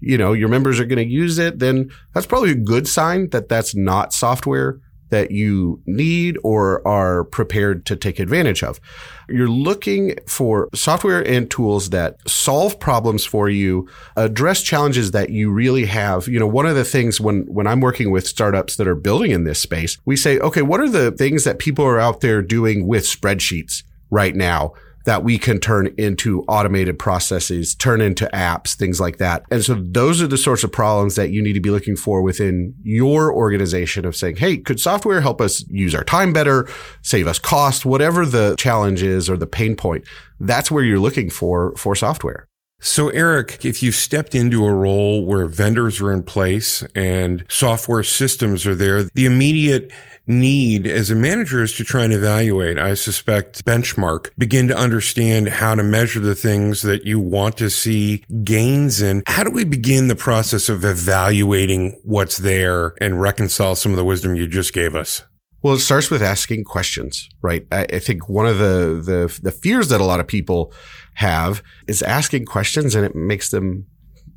you 0.00 0.18
know, 0.18 0.32
your 0.32 0.48
members 0.48 0.78
are 0.78 0.84
going 0.84 0.98
to 0.98 1.10
use 1.10 1.38
it, 1.38 1.60
then 1.60 1.90
that's 2.12 2.26
probably 2.26 2.50
a 2.50 2.56
good 2.56 2.86
sign 2.86 3.30
that 3.30 3.48
that's 3.48 3.74
not 3.74 4.12
software 4.12 4.80
that 5.10 5.30
you 5.30 5.80
need 5.84 6.38
or 6.42 6.86
are 6.88 7.22
prepared 7.22 7.84
to 7.84 7.94
take 7.94 8.18
advantage 8.18 8.62
of. 8.64 8.80
You're 9.28 9.46
looking 9.46 10.16
for 10.26 10.70
software 10.74 11.20
and 11.26 11.50
tools 11.50 11.90
that 11.90 12.16
solve 12.26 12.80
problems 12.80 13.24
for 13.24 13.48
you, 13.48 13.88
address 14.16 14.62
challenges 14.62 15.10
that 15.10 15.28
you 15.28 15.52
really 15.52 15.84
have. 15.84 16.28
You 16.28 16.40
know, 16.40 16.46
one 16.46 16.64
of 16.64 16.76
the 16.76 16.84
things 16.84 17.20
when, 17.20 17.42
when 17.42 17.66
I'm 17.66 17.80
working 17.80 18.10
with 18.10 18.26
startups 18.26 18.76
that 18.76 18.88
are 18.88 18.94
building 18.94 19.30
in 19.30 19.44
this 19.44 19.60
space, 19.60 19.98
we 20.06 20.16
say, 20.16 20.38
okay, 20.38 20.62
what 20.62 20.80
are 20.80 20.88
the 20.88 21.12
things 21.12 21.44
that 21.44 21.58
people 21.58 21.84
are 21.84 22.00
out 22.00 22.22
there 22.22 22.40
doing 22.40 22.86
with 22.86 23.04
spreadsheets? 23.04 23.82
Right 24.12 24.36
now 24.36 24.74
that 25.04 25.24
we 25.24 25.36
can 25.36 25.58
turn 25.58 25.92
into 25.98 26.42
automated 26.42 26.98
processes, 26.98 27.74
turn 27.74 28.00
into 28.00 28.28
apps, 28.32 28.74
things 28.74 29.00
like 29.00 29.18
that. 29.18 29.42
And 29.50 29.64
so 29.64 29.74
those 29.74 30.22
are 30.22 30.28
the 30.28 30.38
sorts 30.38 30.62
of 30.62 30.70
problems 30.70 31.16
that 31.16 31.30
you 31.30 31.42
need 31.42 31.54
to 31.54 31.60
be 31.60 31.70
looking 31.70 31.96
for 31.96 32.22
within 32.22 32.74
your 32.84 33.34
organization 33.34 34.04
of 34.04 34.14
saying, 34.14 34.36
Hey, 34.36 34.58
could 34.58 34.78
software 34.78 35.20
help 35.20 35.40
us 35.40 35.64
use 35.68 35.94
our 35.94 36.04
time 36.04 36.32
better, 36.32 36.68
save 37.02 37.26
us 37.26 37.40
cost, 37.40 37.84
whatever 37.84 38.24
the 38.24 38.54
challenge 38.58 39.02
is 39.02 39.28
or 39.28 39.36
the 39.36 39.46
pain 39.46 39.74
point? 39.74 40.04
That's 40.38 40.70
where 40.70 40.84
you're 40.84 41.00
looking 41.00 41.30
for, 41.30 41.74
for 41.76 41.96
software. 41.96 42.46
So, 42.84 43.10
Eric, 43.10 43.64
if 43.64 43.80
you've 43.80 43.94
stepped 43.94 44.34
into 44.34 44.66
a 44.66 44.74
role 44.74 45.24
where 45.24 45.46
vendors 45.46 46.00
are 46.00 46.10
in 46.10 46.24
place 46.24 46.82
and 46.96 47.44
software 47.48 48.02
systems 48.02 48.66
are 48.66 48.74
there, 48.74 49.04
the 49.04 49.24
immediate 49.24 49.92
need 50.26 50.88
as 50.88 51.08
a 51.08 51.14
manager 51.14 51.62
is 51.62 51.76
to 51.76 51.84
try 51.84 52.02
and 52.02 52.12
evaluate, 52.12 52.80
I 52.80 52.94
suspect, 52.94 53.64
benchmark, 53.64 54.30
begin 54.36 54.66
to 54.66 54.76
understand 54.76 55.48
how 55.48 55.76
to 55.76 55.84
measure 55.84 56.18
the 56.18 56.34
things 56.34 56.82
that 56.82 57.04
you 57.04 57.20
want 57.20 57.56
to 57.58 57.70
see 57.70 58.24
gains 58.42 59.00
in. 59.00 59.22
How 59.28 59.44
do 59.44 59.52
we 59.52 59.64
begin 59.64 60.08
the 60.08 60.16
process 60.16 60.68
of 60.68 60.84
evaluating 60.84 62.00
what's 62.02 62.38
there 62.38 62.94
and 63.00 63.20
reconcile 63.20 63.76
some 63.76 63.92
of 63.92 63.96
the 63.96 64.04
wisdom 64.04 64.34
you 64.34 64.48
just 64.48 64.72
gave 64.72 64.96
us? 64.96 65.22
Well, 65.62 65.74
it 65.74 65.80
starts 65.80 66.10
with 66.10 66.22
asking 66.22 66.64
questions, 66.64 67.28
right? 67.40 67.66
I, 67.70 67.86
I, 67.92 67.98
think 68.00 68.28
one 68.28 68.46
of 68.46 68.58
the, 68.58 69.00
the 69.04 69.40
the 69.42 69.52
fears 69.52 69.88
that 69.88 70.00
a 70.00 70.04
lot 70.04 70.18
of 70.18 70.26
people 70.26 70.72
have 71.14 71.62
is 71.86 72.02
asking 72.02 72.46
questions, 72.46 72.94
and 72.94 73.04
it 73.04 73.14
makes 73.14 73.50
them 73.50 73.86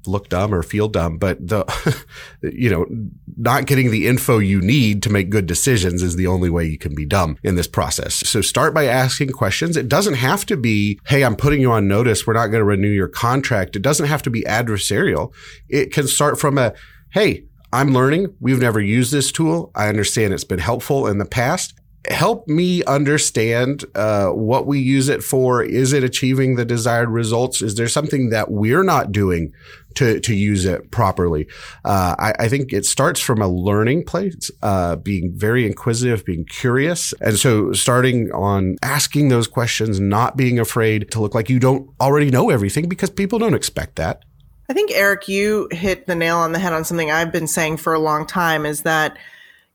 look 0.07 0.29
dumb 0.29 0.53
or 0.53 0.63
feel 0.63 0.87
dumb, 0.87 1.17
but 1.17 1.45
the, 1.45 1.65
you 2.43 2.69
know, 2.69 2.85
not 3.37 3.65
getting 3.65 3.91
the 3.91 4.07
info 4.07 4.37
you 4.37 4.61
need 4.61 5.03
to 5.03 5.09
make 5.09 5.29
good 5.29 5.45
decisions 5.45 6.01
is 6.01 6.15
the 6.15 6.27
only 6.27 6.49
way 6.49 6.65
you 6.65 6.77
can 6.77 6.95
be 6.95 7.05
dumb 7.05 7.37
in 7.43 7.55
this 7.55 7.67
process. 7.67 8.15
So 8.15 8.41
start 8.41 8.73
by 8.73 8.85
asking 8.85 9.29
questions. 9.29 9.77
It 9.77 9.87
doesn't 9.87 10.15
have 10.15 10.45
to 10.47 10.57
be, 10.57 10.99
Hey, 11.07 11.23
I'm 11.23 11.35
putting 11.35 11.61
you 11.61 11.71
on 11.71 11.87
notice. 11.87 12.25
We're 12.25 12.33
not 12.33 12.47
going 12.47 12.61
to 12.61 12.65
renew 12.65 12.89
your 12.89 13.07
contract. 13.07 13.75
It 13.75 13.81
doesn't 13.81 14.07
have 14.07 14.21
to 14.23 14.29
be 14.29 14.43
adversarial. 14.43 15.33
It 15.69 15.91
can 15.91 16.07
start 16.07 16.39
from 16.39 16.57
a, 16.57 16.73
Hey, 17.11 17.45
I'm 17.75 17.93
learning. 17.93 18.33
We've 18.39 18.61
never 18.61 18.79
used 18.79 19.11
this 19.11 19.31
tool. 19.31 19.71
I 19.75 19.89
understand 19.89 20.33
it's 20.33 20.45
been 20.45 20.59
helpful 20.59 21.07
in 21.07 21.17
the 21.17 21.25
past 21.25 21.73
help 22.09 22.47
me 22.47 22.83
understand 22.85 23.83
uh, 23.95 24.27
what 24.27 24.67
we 24.67 24.79
use 24.79 25.09
it 25.09 25.23
for. 25.23 25.63
Is 25.63 25.93
it 25.93 26.03
achieving 26.03 26.55
the 26.55 26.65
desired 26.65 27.09
results? 27.09 27.61
Is 27.61 27.75
there 27.75 27.87
something 27.87 28.29
that 28.29 28.51
we're 28.51 28.83
not 28.83 29.11
doing 29.11 29.53
to, 29.95 30.19
to 30.19 30.35
use 30.35 30.65
it 30.65 30.91
properly? 30.91 31.47
Uh, 31.83 32.15
I, 32.17 32.33
I, 32.39 32.49
think 32.49 32.73
it 32.73 32.85
starts 32.85 33.19
from 33.19 33.41
a 33.41 33.47
learning 33.47 34.05
place, 34.05 34.51
uh, 34.61 34.97
being 34.97 35.31
very 35.35 35.65
inquisitive, 35.65 36.25
being 36.25 36.45
curious. 36.45 37.13
And 37.21 37.37
so 37.37 37.71
starting 37.73 38.31
on 38.31 38.77
asking 38.83 39.29
those 39.29 39.47
questions, 39.47 39.99
not 39.99 40.37
being 40.37 40.59
afraid 40.59 41.09
to 41.11 41.21
look 41.21 41.33
like 41.33 41.49
you 41.49 41.59
don't 41.59 41.89
already 41.99 42.29
know 42.29 42.49
everything 42.49 42.87
because 42.87 43.09
people 43.09 43.39
don't 43.39 43.55
expect 43.55 43.95
that. 43.95 44.23
I 44.69 44.73
think, 44.73 44.91
Eric, 44.91 45.27
you 45.27 45.67
hit 45.71 46.07
the 46.07 46.15
nail 46.15 46.37
on 46.37 46.51
the 46.51 46.59
head 46.59 46.73
on 46.73 46.85
something 46.85 47.11
I've 47.11 47.31
been 47.31 47.47
saying 47.47 47.77
for 47.77 47.93
a 47.93 47.99
long 47.99 48.25
time 48.25 48.65
is 48.65 48.81
that, 48.81 49.17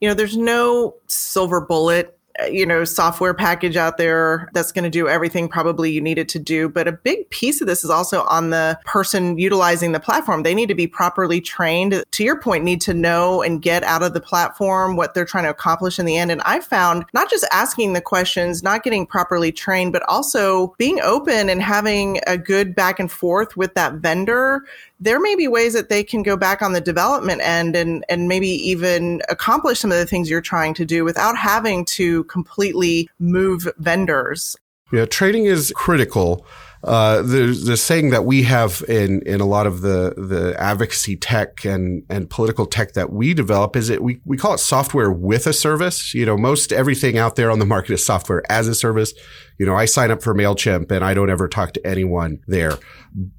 you 0.01 0.09
know, 0.09 0.15
there's 0.15 0.37
no 0.37 0.97
silver 1.07 1.61
bullet 1.61 2.19
Uh, 2.39 2.45
you 2.45 2.65
know 2.65 2.85
software 2.85 3.35
package 3.35 3.77
out 3.77 3.97
there 3.97 4.49
that's 4.53 4.71
going 4.71 4.85
to 4.85 4.91
do 4.91 5.09
everything 5.09 5.49
probably 5.49 5.91
you 5.91 6.01
need 6.01 6.19
it 6.19 6.29
to 6.29 6.39
do. 6.39 6.69
But 6.69 6.87
a 6.87 6.93
big 6.93 7.29
piece 7.31 7.61
of 7.61 7.67
this 7.67 7.83
is 7.83 7.91
also 7.91 8.23
on 8.25 8.51
the 8.51 8.79
person 8.85 9.39
utilizing 9.39 9.93
the 9.93 10.01
platform. 10.01 10.43
They 10.43 10.55
need 10.55 10.69
to 10.69 10.75
be 10.75 10.87
properly 10.87 11.41
trained. 11.41 12.05
To 12.11 12.25
your 12.25 12.41
point 12.41 12.63
need 12.63 12.81
to 12.83 12.95
know 12.95 13.43
and 13.43 13.61
get 13.61 13.83
out 13.83 14.03
of 14.03 14.15
the 14.15 14.21
platform 14.21 14.97
what 14.97 15.15
they're 15.15 15.25
trying 15.25 15.45
to 15.45 15.51
accomplish 15.51 15.99
in 15.99 16.07
the 16.07 16.17
end. 16.17 16.31
And 16.31 16.41
i 16.43 16.61
found 16.61 17.05
not 17.13 17.31
just 17.31 17.47
asking 17.53 17.93
the 17.93 18.01
questions 18.01 18.63
not 18.63 18.83
getting 18.83 19.07
properly 19.07 19.53
trained 19.53 19.93
but 19.93 20.03
also 20.09 20.75
being 20.79 21.01
open 21.01 21.49
and 21.49 21.63
having 21.63 22.21
a 22.27 22.39
good 22.39 22.75
back 22.75 23.01
and 23.01 23.11
forth 23.11 23.57
with 23.57 23.75
that 23.75 23.95
vendor 23.95 24.63
there 25.01 25.19
may 25.19 25.35
be 25.35 25.49
ways 25.49 25.73
that 25.73 25.89
they 25.89 26.05
can 26.05 26.23
go 26.23 26.37
back 26.37 26.61
on 26.61 26.73
the 26.75 26.81
development 26.81 27.41
end 27.43 27.75
and, 27.75 28.05
and 28.09 28.29
maybe 28.29 28.49
even 28.49 29.23
accomplish 29.29 29.81
some 29.81 29.91
of 29.91 29.99
the 29.99 30.07
things 30.07 30.29
you're 30.29 30.43
trying 30.43 30.75
to 30.75 30.85
do 30.85 31.05
without 31.05 31.37
having 31.37 31.85
to 31.87 32.25
completely 32.25 33.09
move 33.19 33.67
vendors. 33.79 34.57
Yeah, 34.93 35.07
trading 35.07 35.47
is 35.47 35.73
critical. 35.75 36.45
Uh, 36.83 37.21
there's 37.23 37.65
the 37.65 37.77
saying 37.77 38.11
that 38.11 38.25
we 38.25 38.43
have 38.43 38.83
in, 38.89 39.21
in 39.27 39.41
a 39.41 39.45
lot 39.45 39.67
of 39.67 39.83
the, 39.83 40.15
the 40.17 40.55
advocacy 40.59 41.15
tech 41.15 41.65
and, 41.65 42.03
and 42.09 42.31
political 42.31 42.65
tech 42.65 42.95
that 42.95 43.13
we 43.13 43.35
develop 43.35 43.77
is 43.77 43.91
it, 43.91 44.03
we, 44.03 44.21
we 44.25 44.37
call 44.37 44.55
it 44.55 44.59
software 44.59 45.13
with 45.13 45.47
a 45.47 45.53
service. 45.53 46.15
You 46.15 46.25
know, 46.25 46.39
most 46.39 46.73
everything 46.73 47.19
out 47.19 47.37
there 47.37 47.51
on 47.51 47.59
the 47.59 47.67
market 47.67 47.93
is 47.93 48.05
software 48.05 48.43
as 48.51 48.67
a 48.67 48.75
service. 48.75 49.13
You 49.59 49.67
know, 49.67 49.77
I 49.77 49.85
sign 49.85 50.11
up 50.11 50.23
for 50.23 50.35
MailChimp 50.35 50.91
and 50.91 51.05
I 51.05 51.13
don't 51.13 51.29
ever 51.29 51.49
talk 51.49 51.75
to 51.75 51.87
anyone 51.87 52.41
there. 52.47 52.79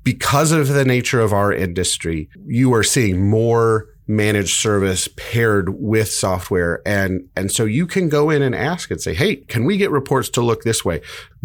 Because 0.03 0.51
of 0.51 0.67
the 0.67 0.85
nature 0.85 1.19
of 1.19 1.33
our 1.33 1.51
industry, 1.51 2.29
you 2.45 2.73
are 2.75 2.83
seeing 2.83 3.27
more 3.27 3.87
managed 4.07 4.59
service 4.59 5.07
paired 5.15 5.69
with 5.81 6.09
software. 6.09 6.81
And, 6.85 7.29
and 7.35 7.51
so 7.51 7.65
you 7.65 7.87
can 7.87 8.09
go 8.09 8.29
in 8.29 8.41
and 8.41 8.55
ask 8.55 8.91
and 8.91 9.01
say, 9.01 9.13
Hey, 9.13 9.37
can 9.37 9.65
we 9.65 9.77
get 9.77 9.91
reports 9.91 10.29
to 10.29 10.41
look 10.41 10.63
this 10.63 10.83
way? 10.83 11.01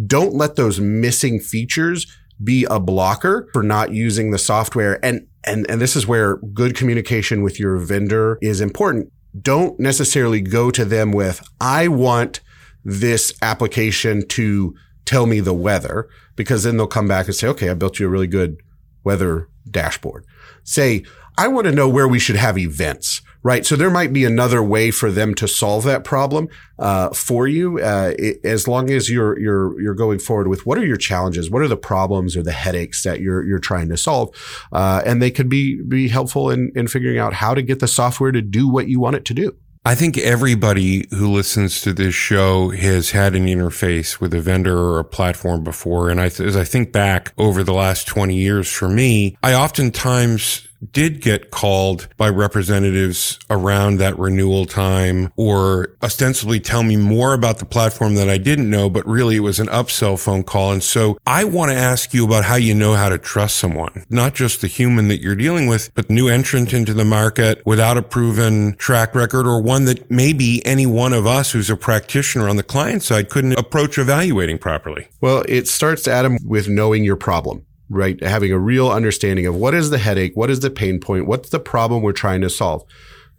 Don't 0.07 0.35
let 0.35 0.57
those 0.57 0.81
missing 0.81 1.39
features 1.41 2.07
be 2.43 2.67
a 2.71 2.81
blocker 2.81 3.49
for 3.53 3.63
not 3.63 3.93
using 3.93 4.31
the 4.31 4.39
software. 4.39 5.03
And, 5.05 5.27
and, 5.45 5.69
and 5.71 5.81
this 5.81 5.97
is 5.97 6.07
where 6.07 6.37
good 6.37 6.77
communication 6.77 7.43
with 7.43 7.59
your 7.59 7.79
vendor 7.79 8.39
is 8.43 8.61
important. 8.61 9.13
Don't 9.41 9.79
necessarily 9.79 10.41
go 10.41 10.71
to 10.71 10.85
them 10.85 11.13
with, 11.13 11.47
I 11.61 11.89
want 11.89 12.41
this 12.85 13.33
application 13.43 14.27
to 14.29 14.75
tell 15.05 15.27
me 15.27 15.41
the 15.41 15.55
weather 15.55 16.09
because 16.37 16.65
then 16.65 16.77
they'll 16.77 16.87
come 16.87 17.09
back 17.09 17.27
and 17.27 17.35
say, 17.35 17.49
okay, 17.49 17.71
I 17.71 17.75
built 17.75 17.99
you 17.99 18.07
a 18.07 18.11
really 18.11 18.27
good 18.27 18.59
weather 19.05 19.49
dashboard. 19.71 20.25
Say, 20.65 21.05
I 21.39 21.49
want 21.49 21.67
to 21.67 21.73
know 21.73 21.89
where 21.89 22.09
we 22.09 22.19
should 22.19 22.37
have 22.37 22.57
events, 22.57 23.21
right? 23.43 23.67
So 23.67 23.77
there 23.77 23.91
might 23.91 24.13
be 24.13 24.25
another 24.25 24.63
way 24.63 24.91
for 24.91 25.11
them 25.11 25.35
to 25.35 25.47
solve 25.47 25.85
that 25.85 26.03
problem 26.03 26.49
uh, 26.79 27.11
for 27.11 27.47
you, 27.47 27.79
uh, 27.79 28.15
it, 28.19 28.41
as 28.45 28.67
long 28.67 28.91
as 28.91 29.11
you're 29.11 29.39
you're 29.39 29.81
you're 29.81 29.95
going 29.95 30.19
forward 30.19 30.49
with 30.49 30.65
what 30.65 30.79
are 30.79 30.87
your 30.87 30.97
challenges, 30.97 31.51
what 31.51 31.63
are 31.63 31.69
the 31.69 31.77
problems 31.77 32.37
or 32.37 32.43
the 32.43 32.53
headaches 32.53 33.03
that 33.03 33.21
you're 33.21 33.45
you're 33.45 33.59
trying 33.59 33.89
to 33.91 33.97
solve, 33.97 34.35
uh, 34.73 35.03
and 35.05 35.21
they 35.21 35.31
could 35.31 35.49
be 35.49 35.81
be 35.83 36.09
helpful 36.09 36.51
in 36.51 36.73
in 36.75 36.87
figuring 36.87 37.19
out 37.19 37.35
how 37.35 37.55
to 37.55 37.63
get 37.63 37.81
the 37.81 37.89
software 37.89 38.33
to 38.33 38.43
do 38.43 38.69
what 38.69 38.89
you 38.89 38.99
want 38.99 39.17
it 39.17 39.25
to 39.27 39.35
do. 39.35 39.55
I 39.87 39.95
think 39.95 40.19
everybody 40.19 41.07
who 41.11 41.33
listens 41.33 41.81
to 41.83 41.93
this 41.93 42.13
show 42.13 42.71
has 42.71 43.13
had 43.13 43.37
an 43.37 43.47
interface 43.47 44.21
with 44.21 44.35
a 44.35 44.41
vendor 44.41 44.77
or 44.77 44.99
a 44.99 45.05
platform 45.05 45.63
before. 45.63 46.11
And 46.11 46.21
I, 46.21 46.25
as 46.25 46.57
I 46.57 46.65
think 46.65 46.91
back 46.91 47.33
over 47.39 47.63
the 47.63 47.73
last 47.73 48.09
20 48.09 48.35
years 48.35 48.69
for 48.69 48.89
me, 48.89 49.37
I 49.45 49.55
oftentimes 49.55 50.67
did 50.93 51.21
get 51.21 51.51
called 51.51 52.09
by 52.17 52.29
representatives 52.29 53.39
around 53.51 53.99
that 53.99 54.19
renewal 54.19 54.67
time 54.67 55.33
or 55.37 55.97
ostensibly 56.03 56.61
tell 56.61 56.83
me 56.83 56.97
more 56.97 57.35
about 57.35 57.59
the 57.59 57.65
platform 57.65 58.15
that 58.15 58.29
I 58.29 58.39
didn't 58.39 58.71
know, 58.71 58.89
but 58.91 59.07
really 59.07 59.37
it 59.37 59.41
was 59.41 59.61
an 59.61 59.69
upsell 59.69 60.19
phone 60.23 60.43
call. 60.43 60.73
And 60.73 60.83
so 60.83 61.19
I 61.27 61.45
want 61.45 61.71
to 61.71 61.77
ask 61.77 62.15
you 62.15 62.25
about 62.25 62.45
how 62.45 62.57
you 62.57 62.75
know 62.75 62.95
how 62.95 63.09
to 63.09 63.19
trust 63.19 63.57
someone, 63.57 64.05
not 64.11 64.35
just 64.35 64.61
the 64.61 64.67
human 64.67 65.09
that 65.09 65.21
you're 65.21 65.35
dealing 65.35 65.67
with, 65.67 65.95
but 65.95 66.11
new 66.11 66.29
entrant 66.29 66.73
into 66.73 66.95
the 66.95 67.05
market 67.05 67.63
without 67.65 67.97
a 67.97 68.03
proven 68.03 68.77
track 68.77 69.15
record 69.15 69.47
or 69.47 69.61
one 69.61 69.85
that 69.87 70.11
maybe 70.11 70.65
any 70.67 70.87
one 70.87 71.13
of 71.13 71.27
us 71.27 71.53
who's 71.53 71.71
a 71.71 71.77
practitioner 71.77 72.49
on 72.49 72.57
the 72.57 72.63
client 72.63 73.03
side 73.03 73.29
couldn't 73.29 73.59
approach 73.59 73.99
evaluating 73.99 74.59
properly. 74.59 75.09
Well, 75.21 75.45
it 75.49 75.69
starts, 75.69 76.09
Adam, 76.09 76.39
with 76.45 76.69
knowing 76.69 77.05
your 77.05 77.17
problem 77.17 77.65
right? 77.89 78.23
Having 78.23 78.53
a 78.53 78.59
real 78.59 78.91
understanding 78.91 79.47
of 79.47 79.55
what 79.55 79.75
is 79.75 79.91
the 79.91 79.99
headache, 79.99 80.37
what 80.37 80.51
is 80.51 80.61
the 80.61 80.71
pain 80.71 81.01
point, 81.01 81.27
what's 81.27 81.51
the 81.51 81.61
problem 81.61 82.03
we're 82.03 82.13
trying 82.13 82.41
to 82.41 82.51
solve. 82.51 82.83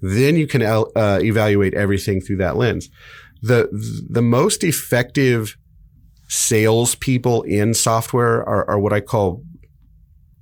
Then 0.01 0.35
you 0.35 0.47
can 0.47 0.61
uh, 0.61 0.85
evaluate 0.95 1.73
everything 1.73 2.21
through 2.21 2.37
that 2.37 2.55
lens. 2.55 2.89
The 3.41 3.67
the 4.09 4.21
most 4.21 4.63
effective 4.63 5.57
salespeople 6.27 7.43
in 7.43 7.73
software 7.73 8.47
are, 8.47 8.69
are 8.69 8.79
what 8.79 8.93
I 8.93 8.99
call 8.99 9.43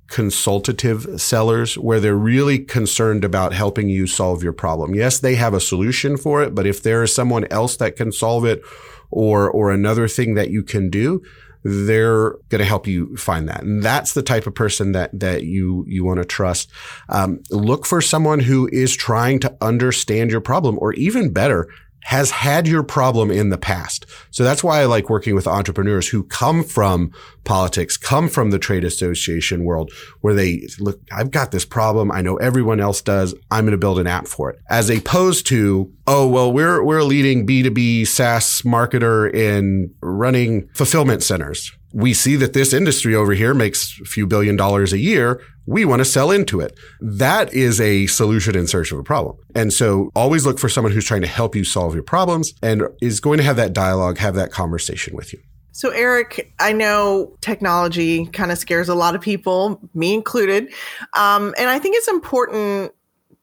consultative 0.08 1.20
sellers, 1.20 1.76
where 1.76 2.00
they're 2.00 2.16
really 2.16 2.58
concerned 2.58 3.24
about 3.24 3.52
helping 3.52 3.88
you 3.88 4.06
solve 4.06 4.42
your 4.42 4.52
problem. 4.52 4.94
Yes, 4.94 5.18
they 5.18 5.34
have 5.34 5.52
a 5.54 5.60
solution 5.60 6.16
for 6.16 6.42
it, 6.42 6.54
but 6.54 6.66
if 6.66 6.82
there 6.82 7.02
is 7.02 7.14
someone 7.14 7.46
else 7.50 7.76
that 7.78 7.96
can 7.96 8.12
solve 8.12 8.44
it, 8.44 8.62
or 9.10 9.50
or 9.50 9.70
another 9.70 10.08
thing 10.08 10.34
that 10.34 10.50
you 10.50 10.62
can 10.62 10.90
do, 10.90 11.22
they're 11.66 12.30
going 12.48 12.60
to 12.60 12.64
help 12.64 12.86
you 12.86 13.16
find 13.16 13.48
that. 13.48 13.62
And 13.62 13.82
that's 13.82 14.12
the 14.12 14.22
type 14.22 14.46
of 14.46 14.54
person 14.54 14.92
that, 14.92 15.18
that 15.18 15.42
you, 15.42 15.84
you 15.88 16.04
want 16.04 16.18
to 16.18 16.24
trust. 16.24 16.70
Um, 17.08 17.42
look 17.50 17.86
for 17.86 18.00
someone 18.00 18.38
who 18.38 18.68
is 18.72 18.94
trying 18.94 19.40
to 19.40 19.56
understand 19.60 20.30
your 20.30 20.40
problem 20.40 20.78
or 20.80 20.92
even 20.94 21.32
better, 21.32 21.68
has 22.04 22.30
had 22.30 22.68
your 22.68 22.84
problem 22.84 23.32
in 23.32 23.50
the 23.50 23.58
past. 23.58 24.06
So 24.30 24.44
that's 24.44 24.62
why 24.62 24.80
I 24.80 24.84
like 24.84 25.10
working 25.10 25.34
with 25.34 25.48
entrepreneurs 25.48 26.08
who 26.08 26.22
come 26.22 26.62
from 26.62 27.10
politics, 27.46 27.96
come 27.96 28.28
from 28.28 28.50
the 28.50 28.58
trade 28.58 28.84
association 28.84 29.64
world 29.64 29.90
where 30.20 30.34
they 30.34 30.66
look, 30.78 31.00
I've 31.10 31.30
got 31.30 31.52
this 31.52 31.64
problem. 31.64 32.12
I 32.12 32.20
know 32.20 32.36
everyone 32.36 32.80
else 32.80 33.00
does. 33.00 33.34
I'm 33.50 33.64
going 33.64 33.72
to 33.72 33.78
build 33.78 33.98
an 33.98 34.06
app 34.06 34.26
for 34.26 34.50
it. 34.50 34.58
As 34.68 34.90
opposed 34.90 35.46
to, 35.46 35.90
oh, 36.06 36.28
well, 36.28 36.52
we're, 36.52 36.82
we're 36.82 36.98
a 36.98 37.04
leading 37.04 37.46
B2B 37.46 38.06
SaaS 38.06 38.62
marketer 38.62 39.32
in 39.32 39.94
running 40.02 40.68
fulfillment 40.74 41.22
centers 41.22 41.72
we 41.96 42.12
see 42.12 42.36
that 42.36 42.52
this 42.52 42.74
industry 42.74 43.14
over 43.14 43.32
here 43.32 43.54
makes 43.54 43.98
a 44.02 44.04
few 44.04 44.26
billion 44.26 44.54
dollars 44.54 44.92
a 44.92 44.98
year. 44.98 45.40
We 45.64 45.86
want 45.86 46.00
to 46.00 46.04
sell 46.04 46.30
into 46.30 46.60
it. 46.60 46.78
That 47.00 47.54
is 47.54 47.80
a 47.80 48.06
solution 48.06 48.54
in 48.54 48.66
search 48.66 48.92
of 48.92 48.98
a 48.98 49.02
problem. 49.02 49.36
And 49.54 49.72
so 49.72 50.10
always 50.14 50.44
look 50.44 50.58
for 50.58 50.68
someone 50.68 50.92
who's 50.92 51.06
trying 51.06 51.22
to 51.22 51.26
help 51.26 51.56
you 51.56 51.64
solve 51.64 51.94
your 51.94 52.02
problems 52.02 52.52
and 52.62 52.82
is 53.00 53.18
going 53.18 53.38
to 53.38 53.44
have 53.44 53.56
that 53.56 53.72
dialogue, 53.72 54.18
have 54.18 54.34
that 54.34 54.52
conversation 54.52 55.16
with 55.16 55.32
you. 55.32 55.40
So, 55.76 55.90
Eric, 55.90 56.54
I 56.58 56.72
know 56.72 57.36
technology 57.42 58.24
kind 58.28 58.50
of 58.50 58.56
scares 58.56 58.88
a 58.88 58.94
lot 58.94 59.14
of 59.14 59.20
people, 59.20 59.78
me 59.92 60.14
included. 60.14 60.72
Um, 61.12 61.54
and 61.58 61.68
I 61.68 61.78
think 61.78 61.96
it's 61.98 62.08
important 62.08 62.92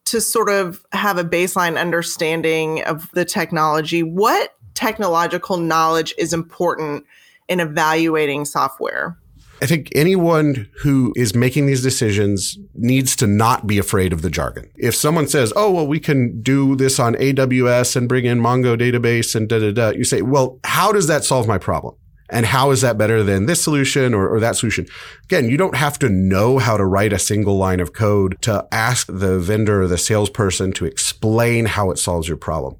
to 0.06 0.20
sort 0.20 0.48
of 0.48 0.84
have 0.90 1.16
a 1.16 1.22
baseline 1.22 1.78
understanding 1.78 2.82
of 2.86 3.08
the 3.12 3.24
technology. 3.24 4.02
What 4.02 4.52
technological 4.74 5.58
knowledge 5.58 6.12
is 6.18 6.32
important 6.32 7.06
in 7.46 7.60
evaluating 7.60 8.46
software? 8.46 9.16
I 9.62 9.66
think 9.66 9.90
anyone 9.94 10.68
who 10.78 11.12
is 11.14 11.36
making 11.36 11.66
these 11.66 11.84
decisions 11.84 12.58
needs 12.74 13.14
to 13.14 13.28
not 13.28 13.68
be 13.68 13.78
afraid 13.78 14.12
of 14.12 14.22
the 14.22 14.28
jargon. 14.28 14.72
If 14.74 14.96
someone 14.96 15.28
says, 15.28 15.52
oh, 15.54 15.70
well, 15.70 15.86
we 15.86 16.00
can 16.00 16.42
do 16.42 16.74
this 16.74 16.98
on 16.98 17.14
AWS 17.14 17.94
and 17.94 18.08
bring 18.08 18.24
in 18.24 18.40
Mongo 18.40 18.76
database 18.76 19.36
and 19.36 19.48
da 19.48 19.60
da 19.60 19.70
da, 19.70 19.88
you 19.90 20.02
say, 20.02 20.20
well, 20.22 20.58
how 20.64 20.90
does 20.90 21.06
that 21.06 21.22
solve 21.22 21.46
my 21.46 21.58
problem? 21.58 21.94
And 22.34 22.46
how 22.46 22.72
is 22.72 22.80
that 22.80 22.98
better 22.98 23.22
than 23.22 23.46
this 23.46 23.62
solution 23.62 24.12
or, 24.12 24.28
or, 24.28 24.40
that 24.40 24.56
solution? 24.56 24.86
Again, 25.22 25.48
you 25.48 25.56
don't 25.56 25.76
have 25.76 26.00
to 26.00 26.08
know 26.08 26.58
how 26.58 26.76
to 26.76 26.84
write 26.84 27.12
a 27.12 27.18
single 27.18 27.56
line 27.56 27.78
of 27.78 27.92
code 27.92 28.36
to 28.42 28.66
ask 28.72 29.06
the 29.06 29.38
vendor 29.38 29.82
or 29.82 29.86
the 29.86 29.96
salesperson 29.96 30.72
to 30.72 30.84
explain 30.84 31.66
how 31.66 31.92
it 31.92 31.98
solves 31.98 32.26
your 32.26 32.36
problem. 32.36 32.74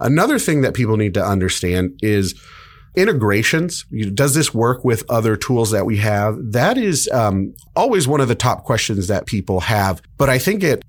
Another 0.00 0.38
thing 0.38 0.60
that 0.60 0.74
people 0.74 0.98
need 0.98 1.14
to 1.14 1.24
understand 1.24 1.98
is 2.02 2.38
integrations 2.96 3.84
does 4.14 4.34
this 4.34 4.52
work 4.52 4.84
with 4.84 5.08
other 5.08 5.36
tools 5.36 5.70
that 5.70 5.86
we 5.86 5.96
have 5.98 6.36
that 6.50 6.76
is 6.76 7.08
um, 7.12 7.54
always 7.76 8.08
one 8.08 8.20
of 8.20 8.26
the 8.26 8.34
top 8.34 8.64
questions 8.64 9.06
that 9.06 9.26
people 9.26 9.60
have 9.60 10.02
but 10.18 10.28
i 10.28 10.40
think 10.40 10.64
it 10.64 10.82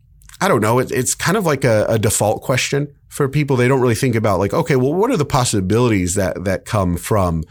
I 0.43 0.47
don't 0.47 0.61
know. 0.61 0.79
It, 0.79 0.91
it's 0.91 1.13
kind 1.13 1.37
of 1.37 1.45
like 1.45 1.63
a, 1.63 1.85
a, 1.87 1.99
default 1.99 2.41
question 2.41 2.87
for 3.09 3.29
people. 3.29 3.55
They 3.55 3.67
don't 3.67 3.79
really 3.79 3.93
think 3.93 4.15
about 4.15 4.39
like, 4.39 4.55
okay, 4.55 4.75
well, 4.75 4.91
what 4.91 5.11
are 5.11 5.17
the 5.17 5.23
possibilities 5.23 6.15
that 6.15 6.45
that 6.45 6.65
come 6.65 6.97
from 6.97 7.43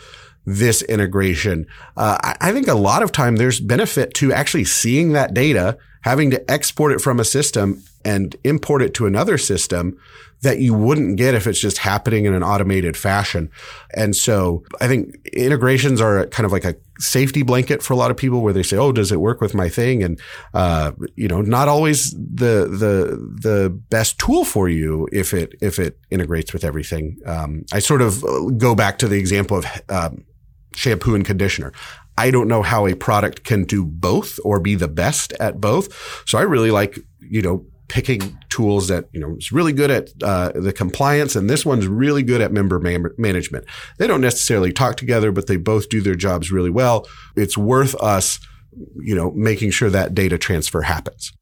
this 0.47 0.83
integration? 0.83 1.67
Uh, 1.97 2.35
I, 2.41 2.53
think 2.53 2.69
a 2.69 2.75
lot 2.75 3.03
of 3.03 3.13
time 3.13 3.37
there's 3.37 3.61
benefit 3.61 4.15
to 4.15 4.33
actually 4.33 4.65
seeing 4.65 5.13
that 5.13 5.35
data, 5.35 5.79
having 6.03 6.31
to 6.31 6.51
export 6.51 6.93
it 6.93 7.01
from 7.01 7.21
a 7.21 7.25
system 7.25 7.83
and 8.05 8.37
import 8.45 8.83
it 8.83 8.95
to 8.95 9.07
another 9.07 9.39
system 9.39 9.99
that 10.43 10.59
you 10.59 10.73
wouldn't 10.73 11.17
get 11.17 11.35
if 11.35 11.47
it's 11.47 11.61
just 11.61 11.79
happening 11.79 12.25
in 12.25 12.33
an 12.33 12.43
automated 12.43 12.97
fashion. 12.97 13.51
And 13.95 14.17
so 14.17 14.65
I 14.81 14.89
think 14.89 15.17
integrations 15.35 16.01
are 16.01 16.27
kind 16.29 16.47
of 16.47 16.53
like 16.53 16.65
a 16.65 16.77
safety 16.99 17.43
blanket 17.43 17.83
for 17.83 17.93
a 17.93 17.97
lot 17.97 18.11
of 18.11 18.17
people 18.17 18.41
where 18.41 18.53
they 18.53 18.63
say, 18.63 18.77
Oh, 18.77 18.93
does 18.93 19.13
it 19.13 19.21
work 19.21 19.41
with 19.41 19.55
my 19.55 19.69
thing? 19.69 20.03
And, 20.03 20.21
uh, 20.55 20.93
you 21.15 21.29
know, 21.29 21.43
not 21.43 21.69
always 21.69 22.13
the, 22.13 22.67
the, 22.67 23.19
the 23.43 23.71
best 23.91 24.19
tool 24.19 24.45
for 24.45 24.69
you 24.69 25.09
if 25.13 25.35
it, 25.35 25.55
if 25.61 25.79
it 25.79 25.99
integrates 26.11 26.53
with 26.53 26.65
everything. 26.65 27.19
Um, 27.27 27.65
I 27.73 27.79
sort 27.79 28.01
of 28.01 28.25
go 28.57 28.75
back 28.75 28.99
to 28.99 29.09
the 29.09 29.19
example 29.19 29.59
of, 29.59 29.67
um, 29.91 30.25
shampoo 30.75 31.15
and 31.15 31.25
conditioner. 31.25 31.73
I 32.19 32.31
don't 32.31 32.49
know 32.49 32.62
how 32.62 32.87
a 32.87 32.95
product 32.95 33.45
can 33.45 33.65
do 33.65 33.85
both 33.85 34.39
or 34.45 34.61
be 34.61 34.75
the 34.75 34.89
best 34.89 35.33
at 35.41 35.61
both. 35.61 36.23
So 36.29 36.39
I 36.39 36.43
really 36.43 36.71
like, 36.71 36.99
you 37.21 37.41
know, 37.41 37.65
picking 37.91 38.39
tools 38.50 38.87
that 38.87 39.07
you 39.12 39.19
know 39.21 39.37
is 39.37 39.50
really 39.50 39.73
good 39.73 39.91
at 39.91 40.11
uh, 40.23 40.53
the 40.55 40.73
compliance, 40.73 41.35
and 41.35 41.50
this 41.50 41.67
one's 41.67 41.87
really 41.87 42.23
good 42.23 42.41
at 42.41 42.53
member 42.53 42.79
man- 42.79 43.15
management. 43.19 43.67
They 43.99 44.07
don't 44.07 44.21
necessarily 44.21 44.73
talk 44.73 44.97
together, 44.97 45.33
but 45.33 45.49
they 45.49 45.57
both 45.57 45.89
do 45.89 46.00
their 46.00 46.15
jobs 46.15 46.50
really 46.50 46.71
well. 46.71 47.07
It's 47.37 47.59
worth 47.59 47.95
us, 47.97 48.39
you 49.00 49.15
know, 49.15 49.33
making 49.33 49.73
sure 49.73 49.91
that 49.91 50.15
data 50.15 50.39
transfer 50.39 50.83
happens. 50.83 51.33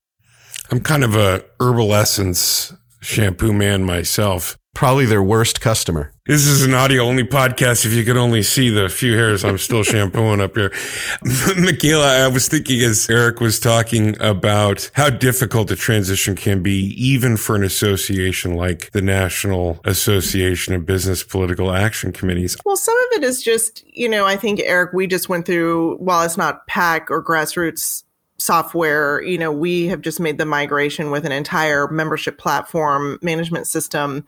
I'm 0.70 0.80
kind 0.80 1.04
of 1.04 1.14
a 1.14 1.44
herbal 1.60 1.94
essence 1.94 2.72
shampoo 3.00 3.52
man 3.52 3.84
myself 3.84 4.58
probably 4.78 5.06
their 5.06 5.24
worst 5.24 5.60
customer. 5.60 6.12
This 6.24 6.46
is 6.46 6.64
an 6.64 6.72
audio 6.72 7.02
only 7.02 7.24
podcast. 7.24 7.84
If 7.84 7.94
you 7.94 8.04
could 8.04 8.16
only 8.16 8.44
see 8.44 8.70
the 8.70 8.88
few 8.88 9.16
hairs 9.16 9.44
I'm 9.44 9.58
still 9.58 9.82
shampooing 9.82 10.40
up 10.40 10.54
here. 10.54 10.72
Micaela, 11.58 12.24
I 12.24 12.28
was 12.28 12.46
thinking 12.46 12.80
as 12.82 13.10
Eric 13.10 13.40
was 13.40 13.58
talking 13.58 14.14
about 14.20 14.88
how 14.94 15.10
difficult 15.10 15.72
a 15.72 15.74
transition 15.74 16.36
can 16.36 16.62
be, 16.62 16.94
even 16.96 17.36
for 17.36 17.56
an 17.56 17.64
association 17.64 18.54
like 18.54 18.92
the 18.92 19.02
National 19.02 19.80
Association 19.84 20.74
of 20.74 20.86
Business 20.86 21.24
Political 21.24 21.72
Action 21.72 22.12
Committees. 22.12 22.56
Well, 22.64 22.76
some 22.76 22.96
of 22.96 23.18
it 23.18 23.24
is 23.24 23.42
just, 23.42 23.82
you 23.88 24.08
know, 24.08 24.26
I 24.26 24.36
think, 24.36 24.60
Eric, 24.60 24.92
we 24.92 25.08
just 25.08 25.28
went 25.28 25.44
through, 25.44 25.96
while 25.96 26.22
it's 26.22 26.36
not 26.36 26.68
PAC 26.68 27.10
or 27.10 27.20
grassroots 27.20 28.04
software, 28.38 29.22
you 29.22 29.38
know, 29.38 29.52
we 29.52 29.86
have 29.86 30.00
just 30.00 30.20
made 30.20 30.38
the 30.38 30.46
migration 30.46 31.10
with 31.10 31.26
an 31.26 31.32
entire 31.32 31.88
membership 31.88 32.38
platform 32.38 33.18
management 33.22 33.66
system. 33.66 34.24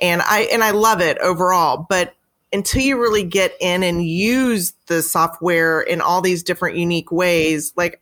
And 0.00 0.20
I 0.22 0.40
and 0.52 0.62
I 0.62 0.72
love 0.72 1.00
it 1.00 1.16
overall, 1.18 1.86
but 1.88 2.14
until 2.52 2.82
you 2.82 3.00
really 3.00 3.24
get 3.24 3.54
in 3.60 3.82
and 3.82 4.06
use 4.06 4.72
the 4.86 5.02
software 5.02 5.80
in 5.80 6.00
all 6.00 6.20
these 6.20 6.42
different 6.42 6.76
unique 6.76 7.10
ways, 7.10 7.72
like 7.76 8.00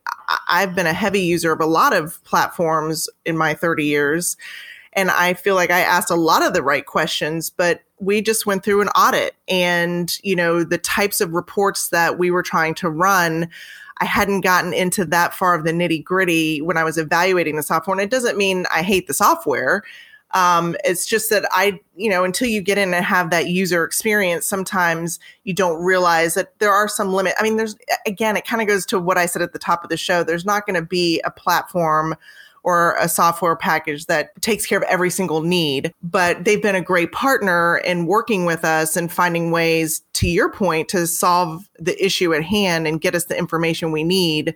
I've 0.49 0.75
been 0.75 0.87
a 0.87 0.93
heavy 0.93 1.21
user 1.21 1.53
of 1.53 1.61
a 1.61 1.67
lot 1.67 1.95
of 1.95 2.23
platforms 2.25 3.09
in 3.25 3.37
my 3.37 3.55
30 3.55 3.85
years. 3.85 4.37
And 4.95 5.11
I 5.11 5.35
feel 5.35 5.55
like 5.55 5.71
I 5.71 5.81
asked 5.81 6.11
a 6.11 6.17
lot 6.17 6.45
of 6.45 6.53
the 6.53 6.63
right 6.63 6.87
questions, 6.87 7.51
but 7.51 7.83
we 7.99 8.23
just 8.23 8.47
went 8.47 8.65
through 8.65 8.81
an 8.81 8.89
audit 8.89 9.35
and, 9.49 10.17
you 10.23 10.37
know, 10.37 10.63
the 10.65 10.79
types 10.79 11.21
of 11.21 11.33
reports 11.33 11.89
that 11.89 12.19
we 12.19 12.31
were 12.31 12.43
trying 12.43 12.75
to 12.77 12.91
run 12.91 13.49
I 13.99 14.07
hadn't 14.07 14.41
gotten 14.41 14.73
into 14.73 15.05
that 15.07 15.35
far 15.35 15.55
of 15.55 15.65
the 15.65 15.73
nitty 15.73 16.03
gritty 16.03 16.61
when 16.61 16.77
I 16.77 16.85
was 16.85 16.99
evaluating 16.99 17.57
the 17.57 17.63
software. 17.63 17.95
And 17.95 18.01
it 18.03 18.11
doesn't 18.11 18.37
mean 18.37 18.67
I 18.75 18.83
hate 18.83 19.07
the 19.07 19.15
software. 19.15 19.83
Um, 20.33 20.75
it's 20.85 21.07
just 21.07 21.31
that 21.31 21.47
I, 21.53 21.81
you 21.95 22.11
know, 22.11 22.25
until 22.25 22.49
you 22.49 22.61
get 22.61 22.77
in 22.77 22.93
and 22.93 23.05
have 23.05 23.31
that 23.31 23.49
user 23.49 23.85
experience, 23.85 24.47
sometimes 24.47 25.21
you 25.45 25.55
don't 25.55 25.81
realize 25.83 26.35
that 26.35 26.59
there 26.59 26.73
are 26.73 26.89
some 26.89 27.13
limit. 27.13 27.35
I 27.39 27.45
mean, 27.45 27.57
there's 27.57 27.77
again, 28.05 28.37
it 28.37 28.45
kind 28.45 28.61
of 28.61 28.67
goes 28.67 28.85
to 28.87 28.99
what 28.99 29.17
I 29.17 29.27
said 29.27 29.43
at 29.43 29.53
the 29.53 29.61
top 29.61 29.85
of 29.85 29.91
the 29.91 29.97
show. 29.97 30.25
There's 30.25 30.45
not 30.45 30.67
going 30.67 30.75
to 30.75 30.87
be 30.87 31.21
a 31.25 31.31
platform 31.31 32.17
or 32.65 32.97
a 32.99 33.09
software 33.09 33.55
package 33.55 34.07
that 34.07 34.31
takes 34.43 34.67
care 34.67 34.79
of 34.79 34.85
every 34.85 35.11
single 35.11 35.43
need. 35.43 35.95
But 36.03 36.45
they've 36.45 36.63
been 36.63 36.75
a 36.75 36.81
great 36.81 37.13
partner 37.13 37.77
in 37.79 38.07
working 38.07 38.47
with 38.47 38.65
us 38.65 38.97
and 38.97 39.13
finding 39.13 39.53
ways, 39.53 40.03
to 40.15 40.29
your 40.29 40.51
point, 40.51 40.89
to 40.89 41.07
solve 41.07 41.69
the 41.79 42.05
issue 42.05 42.35
at 42.35 42.43
hand 42.43 42.89
and 42.89 43.01
get 43.01 43.15
us 43.15 43.27
the 43.27 43.39
information 43.39 43.93
we 43.93 44.03
need. 44.03 44.55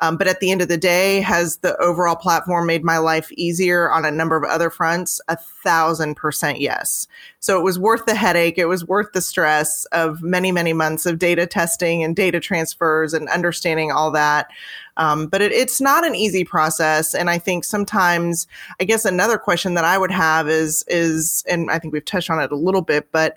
Um, 0.00 0.18
but 0.18 0.28
at 0.28 0.40
the 0.40 0.50
end 0.50 0.60
of 0.60 0.68
the 0.68 0.76
day, 0.76 1.22
has 1.22 1.56
the 1.58 1.74
overall 1.78 2.16
platform 2.16 2.66
made 2.66 2.84
my 2.84 2.98
life 2.98 3.32
easier 3.32 3.90
on 3.90 4.04
a 4.04 4.10
number 4.10 4.36
of 4.36 4.44
other 4.44 4.68
fronts? 4.68 5.22
A 5.28 5.38
thousand 5.64 6.16
percent 6.16 6.60
yes. 6.60 7.08
So 7.40 7.58
it 7.58 7.64
was 7.64 7.78
worth 7.78 8.04
the 8.04 8.14
headache. 8.14 8.58
It 8.58 8.66
was 8.66 8.84
worth 8.84 9.12
the 9.14 9.22
stress 9.22 9.86
of 9.86 10.20
many, 10.22 10.52
many 10.52 10.74
months 10.74 11.06
of 11.06 11.18
data 11.18 11.46
testing 11.46 12.04
and 12.04 12.14
data 12.14 12.40
transfers 12.40 13.14
and 13.14 13.26
understanding 13.30 13.90
all 13.90 14.10
that. 14.10 14.48
Um, 14.96 15.26
but 15.26 15.42
it, 15.42 15.52
it's 15.52 15.80
not 15.80 16.06
an 16.06 16.14
easy 16.14 16.44
process. 16.44 17.14
And 17.14 17.28
I 17.28 17.38
think 17.38 17.64
sometimes, 17.64 18.46
I 18.80 18.84
guess 18.84 19.04
another 19.04 19.38
question 19.38 19.74
that 19.74 19.84
I 19.84 19.98
would 19.98 20.10
have 20.10 20.48
is, 20.48 20.84
is, 20.88 21.44
and 21.48 21.70
I 21.70 21.78
think 21.78 21.92
we've 21.92 22.04
touched 22.04 22.30
on 22.30 22.40
it 22.40 22.52
a 22.52 22.56
little 22.56 22.82
bit, 22.82 23.10
but 23.12 23.36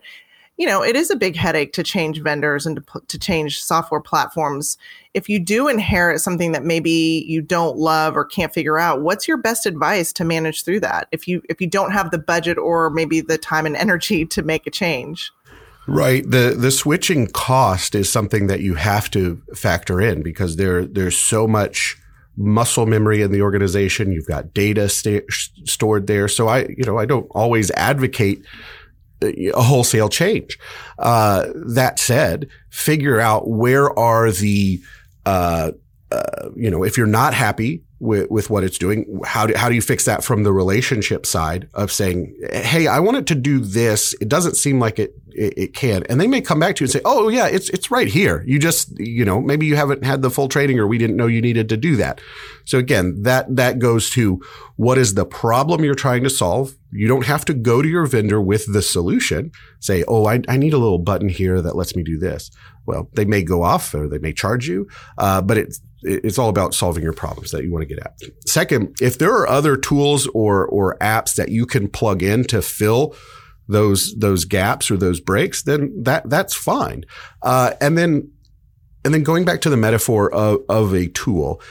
you 0.60 0.66
know, 0.66 0.84
it 0.84 0.98
is 0.98 1.10
a 1.10 1.16
big 1.16 1.38
headache 1.38 1.72
to 1.72 1.84
change 1.84 2.22
vendors 2.22 2.66
and 2.66 2.76
to, 2.76 3.02
to 3.08 3.18
change 3.18 3.64
software 3.64 4.02
platforms. 4.02 4.78
If 5.14 5.30
you 5.30 5.40
do 5.40 5.70
inherit 5.70 6.20
something 6.20 6.52
that 6.52 6.66
maybe 6.66 7.24
you 7.26 7.42
don't 7.42 7.78
love 7.78 8.18
or 8.18 8.26
can't 8.26 8.54
figure 8.54 8.78
out, 8.78 9.02
what's 9.02 9.26
your 9.26 9.38
best 9.38 9.66
advice 9.66 10.12
to 10.14 10.26
manage 10.26 10.66
through 10.66 10.82
that? 10.82 11.08
If 11.14 11.30
you 11.30 11.42
if 11.48 11.62
you 11.62 11.68
don't 11.68 11.92
have 11.92 12.12
the 12.12 12.18
budget 12.18 12.58
or 12.58 12.90
maybe 12.90 13.22
the 13.22 13.38
time 13.38 13.66
and 13.66 13.78
energy 13.78 14.26
to 14.36 14.44
make 14.44 14.68
a 14.68 14.72
change. 14.72 15.32
Right. 15.90 16.24
The 16.24 16.56
the 16.56 16.70
switching 16.70 17.26
cost 17.28 17.96
is 17.96 18.12
something 18.12 18.46
that 18.46 18.60
you 18.60 18.76
have 18.76 19.10
to 19.12 19.42
factor 19.56 20.00
in 20.00 20.22
because 20.22 20.56
there 20.56 20.86
there's 20.86 21.18
so 21.18 21.48
much 21.48 21.98
muscle 22.38 22.86
memory 22.86 23.24
in 23.24 23.32
the 23.32 23.42
organization. 23.42 24.12
You've 24.12 24.28
got 24.28 24.54
data 24.54 24.88
st- 24.88 25.26
stored 25.66 26.06
there. 26.06 26.28
So 26.28 26.48
I, 26.48 26.68
you 26.70 26.86
know, 26.86 27.00
I 27.00 27.06
don't 27.06 27.26
always 27.32 27.72
advocate 27.72 28.46
a 29.22 29.62
wholesale 29.62 30.10
change. 30.10 30.60
Uh, 31.00 31.48
that 31.56 32.00
said, 32.00 32.48
figure 32.70 33.20
out 33.20 33.50
where 33.50 33.98
are 33.98 34.32
the, 34.32 34.80
uh, 35.26 35.72
uh, 36.12 36.50
you 36.56 36.70
know, 36.70 36.84
if 36.84 36.98
you're 36.98 37.08
not 37.08 37.34
happy 37.34 37.84
with, 38.00 38.32
with 38.32 38.50
what 38.50 38.64
it's 38.64 38.78
doing, 38.78 39.22
how 39.26 39.46
do, 39.46 39.54
how 39.56 39.68
do 39.68 39.76
you 39.76 39.82
fix 39.82 40.06
that 40.06 40.24
from 40.24 40.44
the 40.44 40.54
relationship 40.54 41.26
side 41.26 41.70
of 41.74 41.92
saying, 41.92 42.34
Hey, 42.52 42.88
I 42.88 43.00
want 43.00 43.18
it 43.18 43.28
to 43.28 43.36
do 43.36 43.60
this. 43.60 44.16
It 44.22 44.30
doesn't 44.30 44.56
seem 44.56 44.80
like 44.80 45.00
it, 45.00 45.14
it, 45.28 45.54
it, 45.58 45.74
can. 45.74 46.04
And 46.10 46.20
they 46.20 46.28
may 46.28 46.40
come 46.40 46.60
back 46.60 46.78
to 46.78 46.84
you 46.84 46.86
and 46.86 46.92
say, 46.92 47.02
Oh 47.04 47.28
yeah, 47.28 47.48
it's, 47.48 47.70
it's 47.70 47.92
right 47.92 48.08
here. 48.08 48.44
You 48.48 48.58
just, 48.58 48.98
you 49.00 49.26
know, 49.26 49.42
maybe 49.42 49.66
you 49.66 49.76
haven't 49.76 50.06
had 50.06 50.22
the 50.22 50.30
full 50.30 50.48
training 50.48 50.80
or 50.80 50.88
we 50.88 50.98
didn't 50.98 51.18
know 51.18 51.28
you 51.28 51.42
needed 51.42 51.68
to 51.70 51.78
do 51.78 51.98
that. 51.98 52.22
So 52.64 52.78
again, 52.78 53.24
that, 53.24 53.54
that 53.56 53.80
goes 53.80 54.10
to 54.12 54.42
what 54.78 54.98
is 54.98 55.16
the 55.16 55.26
problem 55.26 55.84
you're 55.84 55.94
trying 55.96 56.24
to 56.24 56.30
solve? 56.30 56.76
You 56.92 57.08
don't 57.08 57.26
have 57.26 57.44
to 57.46 57.54
go 57.54 57.82
to 57.82 57.88
your 57.88 58.06
vendor 58.06 58.40
with 58.42 58.72
the 58.72 58.82
solution. 58.82 59.52
Say, 59.82 60.06
Oh, 60.08 60.26
I, 60.26 60.42
I 60.48 60.56
need 60.56 60.74
a 60.74 60.78
little 60.78 61.00
button 61.00 61.28
here 61.30 61.62
that 61.62 61.76
lets 61.76 61.96
me 61.96 62.04
do 62.04 62.18
this. 62.18 62.50
Well, 62.86 63.10
they 63.14 63.26
may 63.26 63.44
go 63.44 63.64
off 63.64 63.94
or 63.94 64.08
they 64.08 64.20
may 64.20 64.34
charge 64.34 64.68
you. 64.68 64.88
Uh, 65.18 65.42
but 65.42 65.58
it's, 65.58 65.82
it's 66.04 66.38
all 66.38 66.50
about 66.50 66.74
solving 66.74 67.04
your 67.04 67.14
problems 67.14 67.52
that 67.52 67.64
you 67.64 67.72
want 67.72 67.88
to 67.88 67.94
get 67.94 68.00
at. 68.00 68.14
Second, 68.46 68.96
if 69.02 69.18
there 69.18 69.34
are 69.34 69.48
other 69.48 69.76
tools 69.76 70.28
or 70.28 70.66
or 70.68 70.98
apps 71.00 71.36
that 71.36 71.50
you 71.50 71.66
can 71.66 71.88
plug 71.88 72.24
in 72.24 72.44
to 72.46 72.62
fill 72.62 73.16
those 73.68 74.16
those 74.16 74.46
gaps 74.46 74.90
or 74.90 74.98
those 74.98 75.20
breaks, 75.20 75.64
then 75.64 75.94
that 76.04 76.30
that's 76.30 76.54
fine. 76.54 77.06
Uh, 77.42 77.74
and 77.82 77.98
then 77.98 78.32
and 79.06 79.14
then 79.14 79.24
going 79.24 79.46
back 79.46 79.62
to 79.62 79.70
the 79.70 79.78
metaphor 79.78 80.32
of, 80.34 80.62
of 80.68 80.94
a 80.94 81.08
tool, 81.08 81.62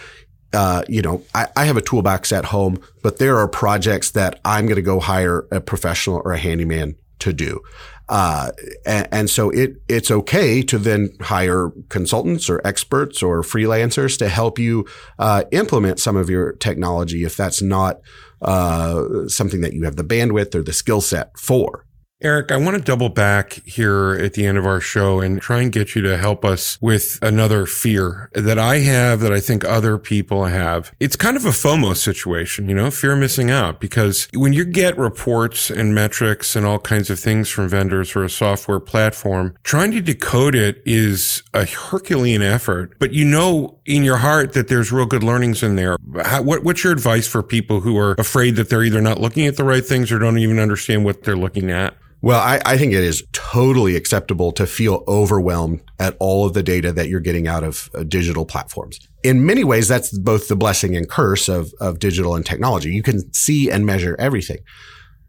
uh, 0.52 0.82
you 0.88 1.02
know, 1.02 1.22
I, 1.34 1.48
I, 1.56 1.64
have 1.66 1.76
a 1.76 1.82
toolbox 1.82 2.32
at 2.32 2.46
home, 2.46 2.80
but 3.02 3.18
there 3.18 3.36
are 3.36 3.46
projects 3.46 4.12
that 4.12 4.40
I'm 4.46 4.64
going 4.64 4.76
to 4.76 4.82
go 4.82 4.98
hire 4.98 5.46
a 5.50 5.60
professional 5.60 6.22
or 6.24 6.32
a 6.32 6.38
handyman 6.38 6.96
to 7.18 7.34
do. 7.34 7.60
Uh, 8.08 8.50
and, 8.86 9.08
and, 9.12 9.30
so 9.30 9.50
it 9.50 9.76
it's 9.86 10.10
okay 10.10 10.62
to 10.62 10.78
then 10.78 11.10
hire 11.20 11.70
consultants 11.90 12.48
or 12.48 12.58
experts 12.66 13.22
or 13.22 13.42
freelancers 13.42 14.16
to 14.18 14.30
help 14.30 14.58
you 14.58 14.86
uh, 15.18 15.44
implement 15.52 16.00
some 16.00 16.16
of 16.16 16.30
your 16.30 16.52
technology 16.52 17.24
if 17.24 17.36
that's 17.36 17.60
not 17.60 18.00
uh, 18.40 19.28
something 19.28 19.60
that 19.60 19.74
you 19.74 19.84
have 19.84 19.96
the 19.96 20.04
bandwidth 20.04 20.54
or 20.54 20.62
the 20.62 20.72
skill 20.72 21.02
set 21.02 21.36
for. 21.38 21.84
Eric, 22.20 22.50
I 22.50 22.56
want 22.56 22.76
to 22.76 22.82
double 22.82 23.10
back 23.10 23.62
here 23.64 24.18
at 24.20 24.32
the 24.32 24.44
end 24.44 24.58
of 24.58 24.66
our 24.66 24.80
show 24.80 25.20
and 25.20 25.40
try 25.40 25.62
and 25.62 25.70
get 25.70 25.94
you 25.94 26.02
to 26.02 26.16
help 26.16 26.44
us 26.44 26.76
with 26.80 27.16
another 27.22 27.64
fear 27.64 28.28
that 28.32 28.58
I 28.58 28.78
have 28.78 29.20
that 29.20 29.32
I 29.32 29.38
think 29.38 29.64
other 29.64 29.98
people 29.98 30.46
have. 30.46 30.92
It's 30.98 31.14
kind 31.14 31.36
of 31.36 31.44
a 31.44 31.50
FOMO 31.50 31.96
situation, 31.96 32.68
you 32.68 32.74
know, 32.74 32.90
fear 32.90 33.12
of 33.12 33.20
missing 33.20 33.52
out 33.52 33.78
because 33.78 34.26
when 34.34 34.52
you 34.52 34.64
get 34.64 34.98
reports 34.98 35.70
and 35.70 35.94
metrics 35.94 36.56
and 36.56 36.66
all 36.66 36.80
kinds 36.80 37.08
of 37.08 37.20
things 37.20 37.50
from 37.50 37.68
vendors 37.68 38.16
or 38.16 38.24
a 38.24 38.30
software 38.30 38.80
platform, 38.80 39.54
trying 39.62 39.92
to 39.92 40.00
decode 40.00 40.56
it 40.56 40.82
is 40.84 41.44
a 41.54 41.66
Herculean 41.66 42.42
effort, 42.42 42.98
but 42.98 43.12
you 43.12 43.24
know 43.24 43.78
in 43.86 44.02
your 44.02 44.16
heart 44.16 44.54
that 44.54 44.66
there's 44.66 44.90
real 44.90 45.06
good 45.06 45.22
learnings 45.22 45.62
in 45.62 45.76
there. 45.76 45.96
How, 46.24 46.42
what, 46.42 46.64
what's 46.64 46.82
your 46.82 46.92
advice 46.92 47.28
for 47.28 47.44
people 47.44 47.78
who 47.78 47.96
are 47.96 48.16
afraid 48.18 48.56
that 48.56 48.70
they're 48.70 48.82
either 48.82 49.00
not 49.00 49.20
looking 49.20 49.46
at 49.46 49.56
the 49.56 49.62
right 49.62 49.86
things 49.86 50.10
or 50.10 50.18
don't 50.18 50.38
even 50.38 50.58
understand 50.58 51.04
what 51.04 51.22
they're 51.22 51.36
looking 51.36 51.70
at? 51.70 51.94
Well, 52.20 52.40
I, 52.40 52.60
I, 52.66 52.76
think 52.76 52.92
it 52.92 53.04
is 53.04 53.22
totally 53.32 53.94
acceptable 53.94 54.50
to 54.52 54.66
feel 54.66 55.04
overwhelmed 55.06 55.82
at 56.00 56.16
all 56.18 56.46
of 56.46 56.52
the 56.52 56.64
data 56.64 56.92
that 56.92 57.08
you're 57.08 57.20
getting 57.20 57.46
out 57.46 57.62
of 57.62 57.88
uh, 57.94 58.02
digital 58.02 58.44
platforms. 58.44 58.98
In 59.22 59.46
many 59.46 59.62
ways, 59.62 59.86
that's 59.86 60.16
both 60.18 60.48
the 60.48 60.56
blessing 60.56 60.96
and 60.96 61.08
curse 61.08 61.48
of, 61.48 61.72
of 61.80 62.00
digital 62.00 62.34
and 62.34 62.44
technology. 62.44 62.90
You 62.90 63.04
can 63.04 63.32
see 63.32 63.70
and 63.70 63.86
measure 63.86 64.16
everything. 64.18 64.58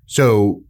So 0.07 0.63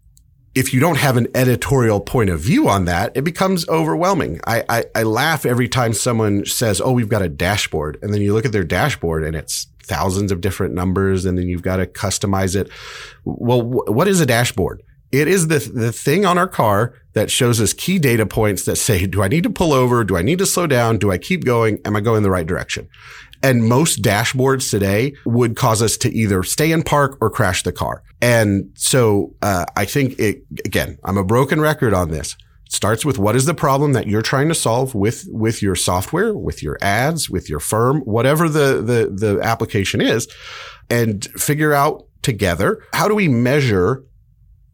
if 0.55 0.73
you 0.73 0.81
don't 0.81 0.97
have 0.97 1.15
an 1.15 1.27
editorial 1.35 2.01
point 2.01 2.29
of 2.29 2.41
view 2.41 2.67
on 2.67 2.83
that, 2.85 3.15
it 3.15 3.23
becomes 3.23 3.67
overwhelming. 3.69 4.41
I, 4.45 4.63
I, 4.67 4.85
I 4.95 5.03
laugh 5.03 5.45
every 5.45 5.69
time 5.69 5.93
someone 5.93 6.45
says, 6.45 6.81
Oh, 6.81 6.91
we've 6.91 7.07
got 7.07 7.21
a 7.21 7.29
dashboard. 7.29 7.97
And 8.01 8.13
then 8.13 8.21
you 8.21 8.33
look 8.33 8.45
at 8.45 8.51
their 8.51 8.65
dashboard 8.65 9.23
and 9.23 9.37
it's 9.37 9.67
thousands 9.83 10.33
of 10.33 10.41
different 10.41 10.73
numbers 10.73 11.25
and 11.25 11.37
then 11.37 11.47
you've 11.47 11.61
got 11.61 11.77
to 11.77 11.85
customize 11.85 12.55
it. 12.55 12.69
Well, 13.23 13.61
what 13.63 14.09
is 14.09 14.19
a 14.19 14.25
dashboard? 14.25 14.83
It 15.11 15.27
is 15.27 15.47
the, 15.47 15.59
the 15.59 15.91
thing 15.91 16.25
on 16.25 16.37
our 16.37 16.47
car 16.47 16.93
that 17.13 17.31
shows 17.31 17.59
us 17.59 17.73
key 17.73 17.97
data 17.99 18.25
points 18.25 18.65
that 18.65 18.75
say, 18.75 19.07
do 19.07 19.23
I 19.23 19.27
need 19.27 19.43
to 19.43 19.49
pull 19.49 19.73
over? 19.73 20.03
Do 20.03 20.15
I 20.15 20.21
need 20.21 20.39
to 20.39 20.45
slow 20.45 20.67
down? 20.67 20.97
Do 20.97 21.11
I 21.11 21.17
keep 21.17 21.43
going? 21.45 21.79
Am 21.85 21.95
I 21.95 22.01
going 22.01 22.23
the 22.23 22.29
right 22.29 22.45
direction? 22.45 22.87
And 23.41 23.63
most 23.63 24.01
dashboards 24.01 24.69
today 24.69 25.13
would 25.25 25.55
cause 25.55 25.81
us 25.81 25.97
to 25.97 26.13
either 26.13 26.43
stay 26.43 26.71
in 26.71 26.83
park 26.83 27.17
or 27.21 27.29
crash 27.29 27.63
the 27.63 27.71
car. 27.71 28.03
And 28.21 28.69
so, 28.75 29.33
uh, 29.41 29.65
I 29.75 29.85
think 29.85 30.19
it, 30.19 30.43
again, 30.65 30.97
I'm 31.05 31.17
a 31.17 31.23
broken 31.23 31.61
record 31.61 31.93
on 31.93 32.09
this. 32.09 32.35
It 32.65 32.73
starts 32.73 33.05
with 33.05 33.17
what 33.17 33.35
is 33.35 33.45
the 33.45 33.53
problem 33.53 33.93
that 33.93 34.07
you're 34.07 34.21
trying 34.21 34.49
to 34.49 34.55
solve 34.55 34.93
with, 34.93 35.25
with 35.29 35.61
your 35.61 35.75
software, 35.75 36.35
with 36.35 36.61
your 36.61 36.77
ads, 36.81 37.29
with 37.29 37.49
your 37.49 37.61
firm, 37.61 38.01
whatever 38.01 38.49
the, 38.49 38.81
the, 38.81 39.09
the 39.09 39.41
application 39.41 40.01
is 40.01 40.27
and 40.89 41.25
figure 41.37 41.73
out 41.73 42.05
together 42.21 42.83
how 42.93 43.07
do 43.07 43.15
we 43.15 43.27
measure 43.27 44.03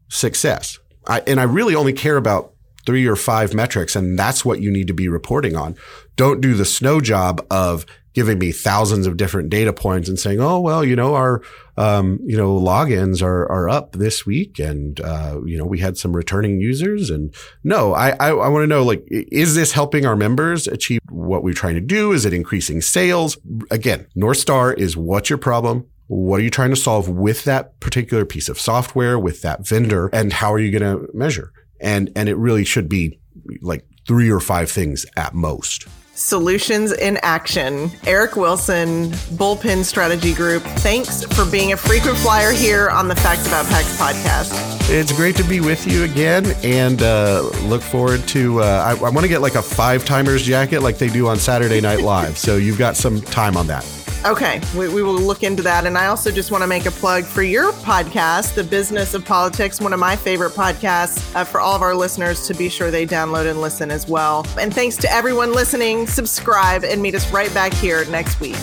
success. 0.08 0.78
I, 1.06 1.20
and 1.26 1.40
I 1.40 1.44
really 1.44 1.74
only 1.74 1.92
care 1.92 2.16
about 2.16 2.52
three 2.86 3.06
or 3.06 3.16
five 3.16 3.52
metrics, 3.52 3.96
and 3.96 4.18
that's 4.18 4.44
what 4.44 4.60
you 4.60 4.70
need 4.70 4.86
to 4.86 4.94
be 4.94 5.08
reporting 5.08 5.56
on. 5.56 5.76
Don't 6.16 6.40
do 6.40 6.54
the 6.54 6.64
snow 6.64 7.00
job 7.00 7.44
of 7.50 7.84
giving 8.14 8.38
me 8.38 8.50
thousands 8.50 9.06
of 9.06 9.18
different 9.18 9.50
data 9.50 9.74
points 9.74 10.08
and 10.08 10.18
saying, 10.18 10.40
"Oh, 10.40 10.58
well, 10.60 10.82
you 10.82 10.96
know, 10.96 11.14
our 11.14 11.42
um, 11.76 12.18
you 12.24 12.36
know 12.36 12.58
logins 12.58 13.22
are 13.22 13.44
are 13.52 13.68
up 13.68 13.92
this 13.92 14.24
week, 14.24 14.58
and 14.58 14.98
uh, 15.00 15.40
you 15.44 15.58
know 15.58 15.66
we 15.66 15.80
had 15.80 15.98
some 15.98 16.16
returning 16.16 16.60
users." 16.60 17.10
And 17.10 17.34
no, 17.62 17.92
I 17.92 18.10
I, 18.12 18.28
I 18.28 18.48
want 18.48 18.62
to 18.62 18.68
know 18.68 18.82
like, 18.82 19.04
is 19.10 19.54
this 19.54 19.72
helping 19.72 20.06
our 20.06 20.16
members 20.16 20.66
achieve 20.66 21.00
what 21.10 21.42
we're 21.42 21.52
trying 21.52 21.74
to 21.74 21.80
do? 21.80 22.12
Is 22.12 22.24
it 22.24 22.32
increasing 22.32 22.80
sales? 22.80 23.36
Again, 23.70 24.06
North 24.14 24.38
Star 24.38 24.72
is 24.72 24.96
what's 24.96 25.28
your 25.28 25.38
problem? 25.38 25.86
What 26.08 26.40
are 26.40 26.44
you 26.44 26.50
trying 26.50 26.70
to 26.70 26.76
solve 26.76 27.08
with 27.08 27.44
that 27.44 27.78
particular 27.80 28.24
piece 28.24 28.48
of 28.48 28.60
software, 28.60 29.18
with 29.18 29.42
that 29.42 29.66
vendor, 29.66 30.08
and 30.12 30.32
how 30.32 30.52
are 30.52 30.58
you 30.58 30.76
going 30.76 30.98
to 30.98 31.08
measure? 31.12 31.52
And 31.80 32.10
and 32.14 32.28
it 32.28 32.36
really 32.36 32.64
should 32.64 32.88
be 32.88 33.18
like 33.60 33.84
three 34.06 34.30
or 34.30 34.40
five 34.40 34.70
things 34.70 35.04
at 35.16 35.34
most. 35.34 35.86
Solutions 36.14 36.92
in 36.92 37.18
Action. 37.22 37.90
Eric 38.06 38.36
Wilson, 38.36 39.10
Bullpen 39.36 39.84
Strategy 39.84 40.32
Group, 40.32 40.62
thanks 40.62 41.24
for 41.24 41.44
being 41.44 41.72
a 41.72 41.76
frequent 41.76 42.16
flyer 42.16 42.52
here 42.52 42.88
on 42.88 43.06
the 43.06 43.14
Facts 43.16 43.46
About 43.46 43.66
PACs 43.66 43.98
podcast. 43.98 44.88
It's 44.88 45.12
great 45.12 45.36
to 45.36 45.44
be 45.44 45.60
with 45.60 45.86
you 45.86 46.04
again 46.04 46.46
and 46.62 47.02
uh, 47.02 47.42
look 47.64 47.82
forward 47.82 48.26
to. 48.28 48.62
Uh, 48.62 48.96
I, 48.98 49.06
I 49.06 49.10
want 49.10 49.20
to 49.20 49.28
get 49.28 49.42
like 49.42 49.56
a 49.56 49.62
five 49.62 50.06
timers 50.06 50.42
jacket 50.42 50.80
like 50.80 50.96
they 50.96 51.08
do 51.08 51.26
on 51.26 51.36
Saturday 51.36 51.82
Night 51.82 52.00
Live. 52.00 52.38
so 52.38 52.56
you've 52.56 52.78
got 52.78 52.96
some 52.96 53.20
time 53.20 53.56
on 53.56 53.66
that. 53.66 53.84
Okay, 54.26 54.60
we, 54.76 54.88
we, 54.88 55.04
will 55.04 55.14
look 55.14 55.44
into 55.44 55.62
that. 55.62 55.86
And 55.86 55.96
I 55.96 56.06
also 56.06 56.32
just 56.32 56.50
want 56.50 56.62
to 56.62 56.66
make 56.66 56.84
a 56.84 56.90
plug 56.90 57.22
for 57.22 57.44
your 57.44 57.70
podcast, 57.72 58.56
The 58.56 58.64
Business 58.64 59.14
of 59.14 59.24
Politics, 59.24 59.80
one 59.80 59.92
of 59.92 60.00
my 60.00 60.16
favorite 60.16 60.50
podcasts, 60.50 61.32
uh, 61.36 61.44
for 61.44 61.60
all 61.60 61.76
of 61.76 61.82
our 61.82 61.94
listeners 61.94 62.44
to 62.48 62.54
be 62.54 62.68
sure 62.68 62.90
they 62.90 63.06
download 63.06 63.48
and 63.48 63.60
listen 63.60 63.88
as 63.88 64.08
well. 64.08 64.44
And 64.58 64.74
thanks 64.74 64.96
to 64.96 65.12
everyone 65.12 65.52
listening. 65.52 66.08
Subscribe 66.08 66.82
and 66.82 67.00
meet 67.00 67.14
us 67.14 67.30
right 67.30 67.54
back 67.54 67.72
here 67.72 68.04
next 68.06 68.40
week. 68.40 68.56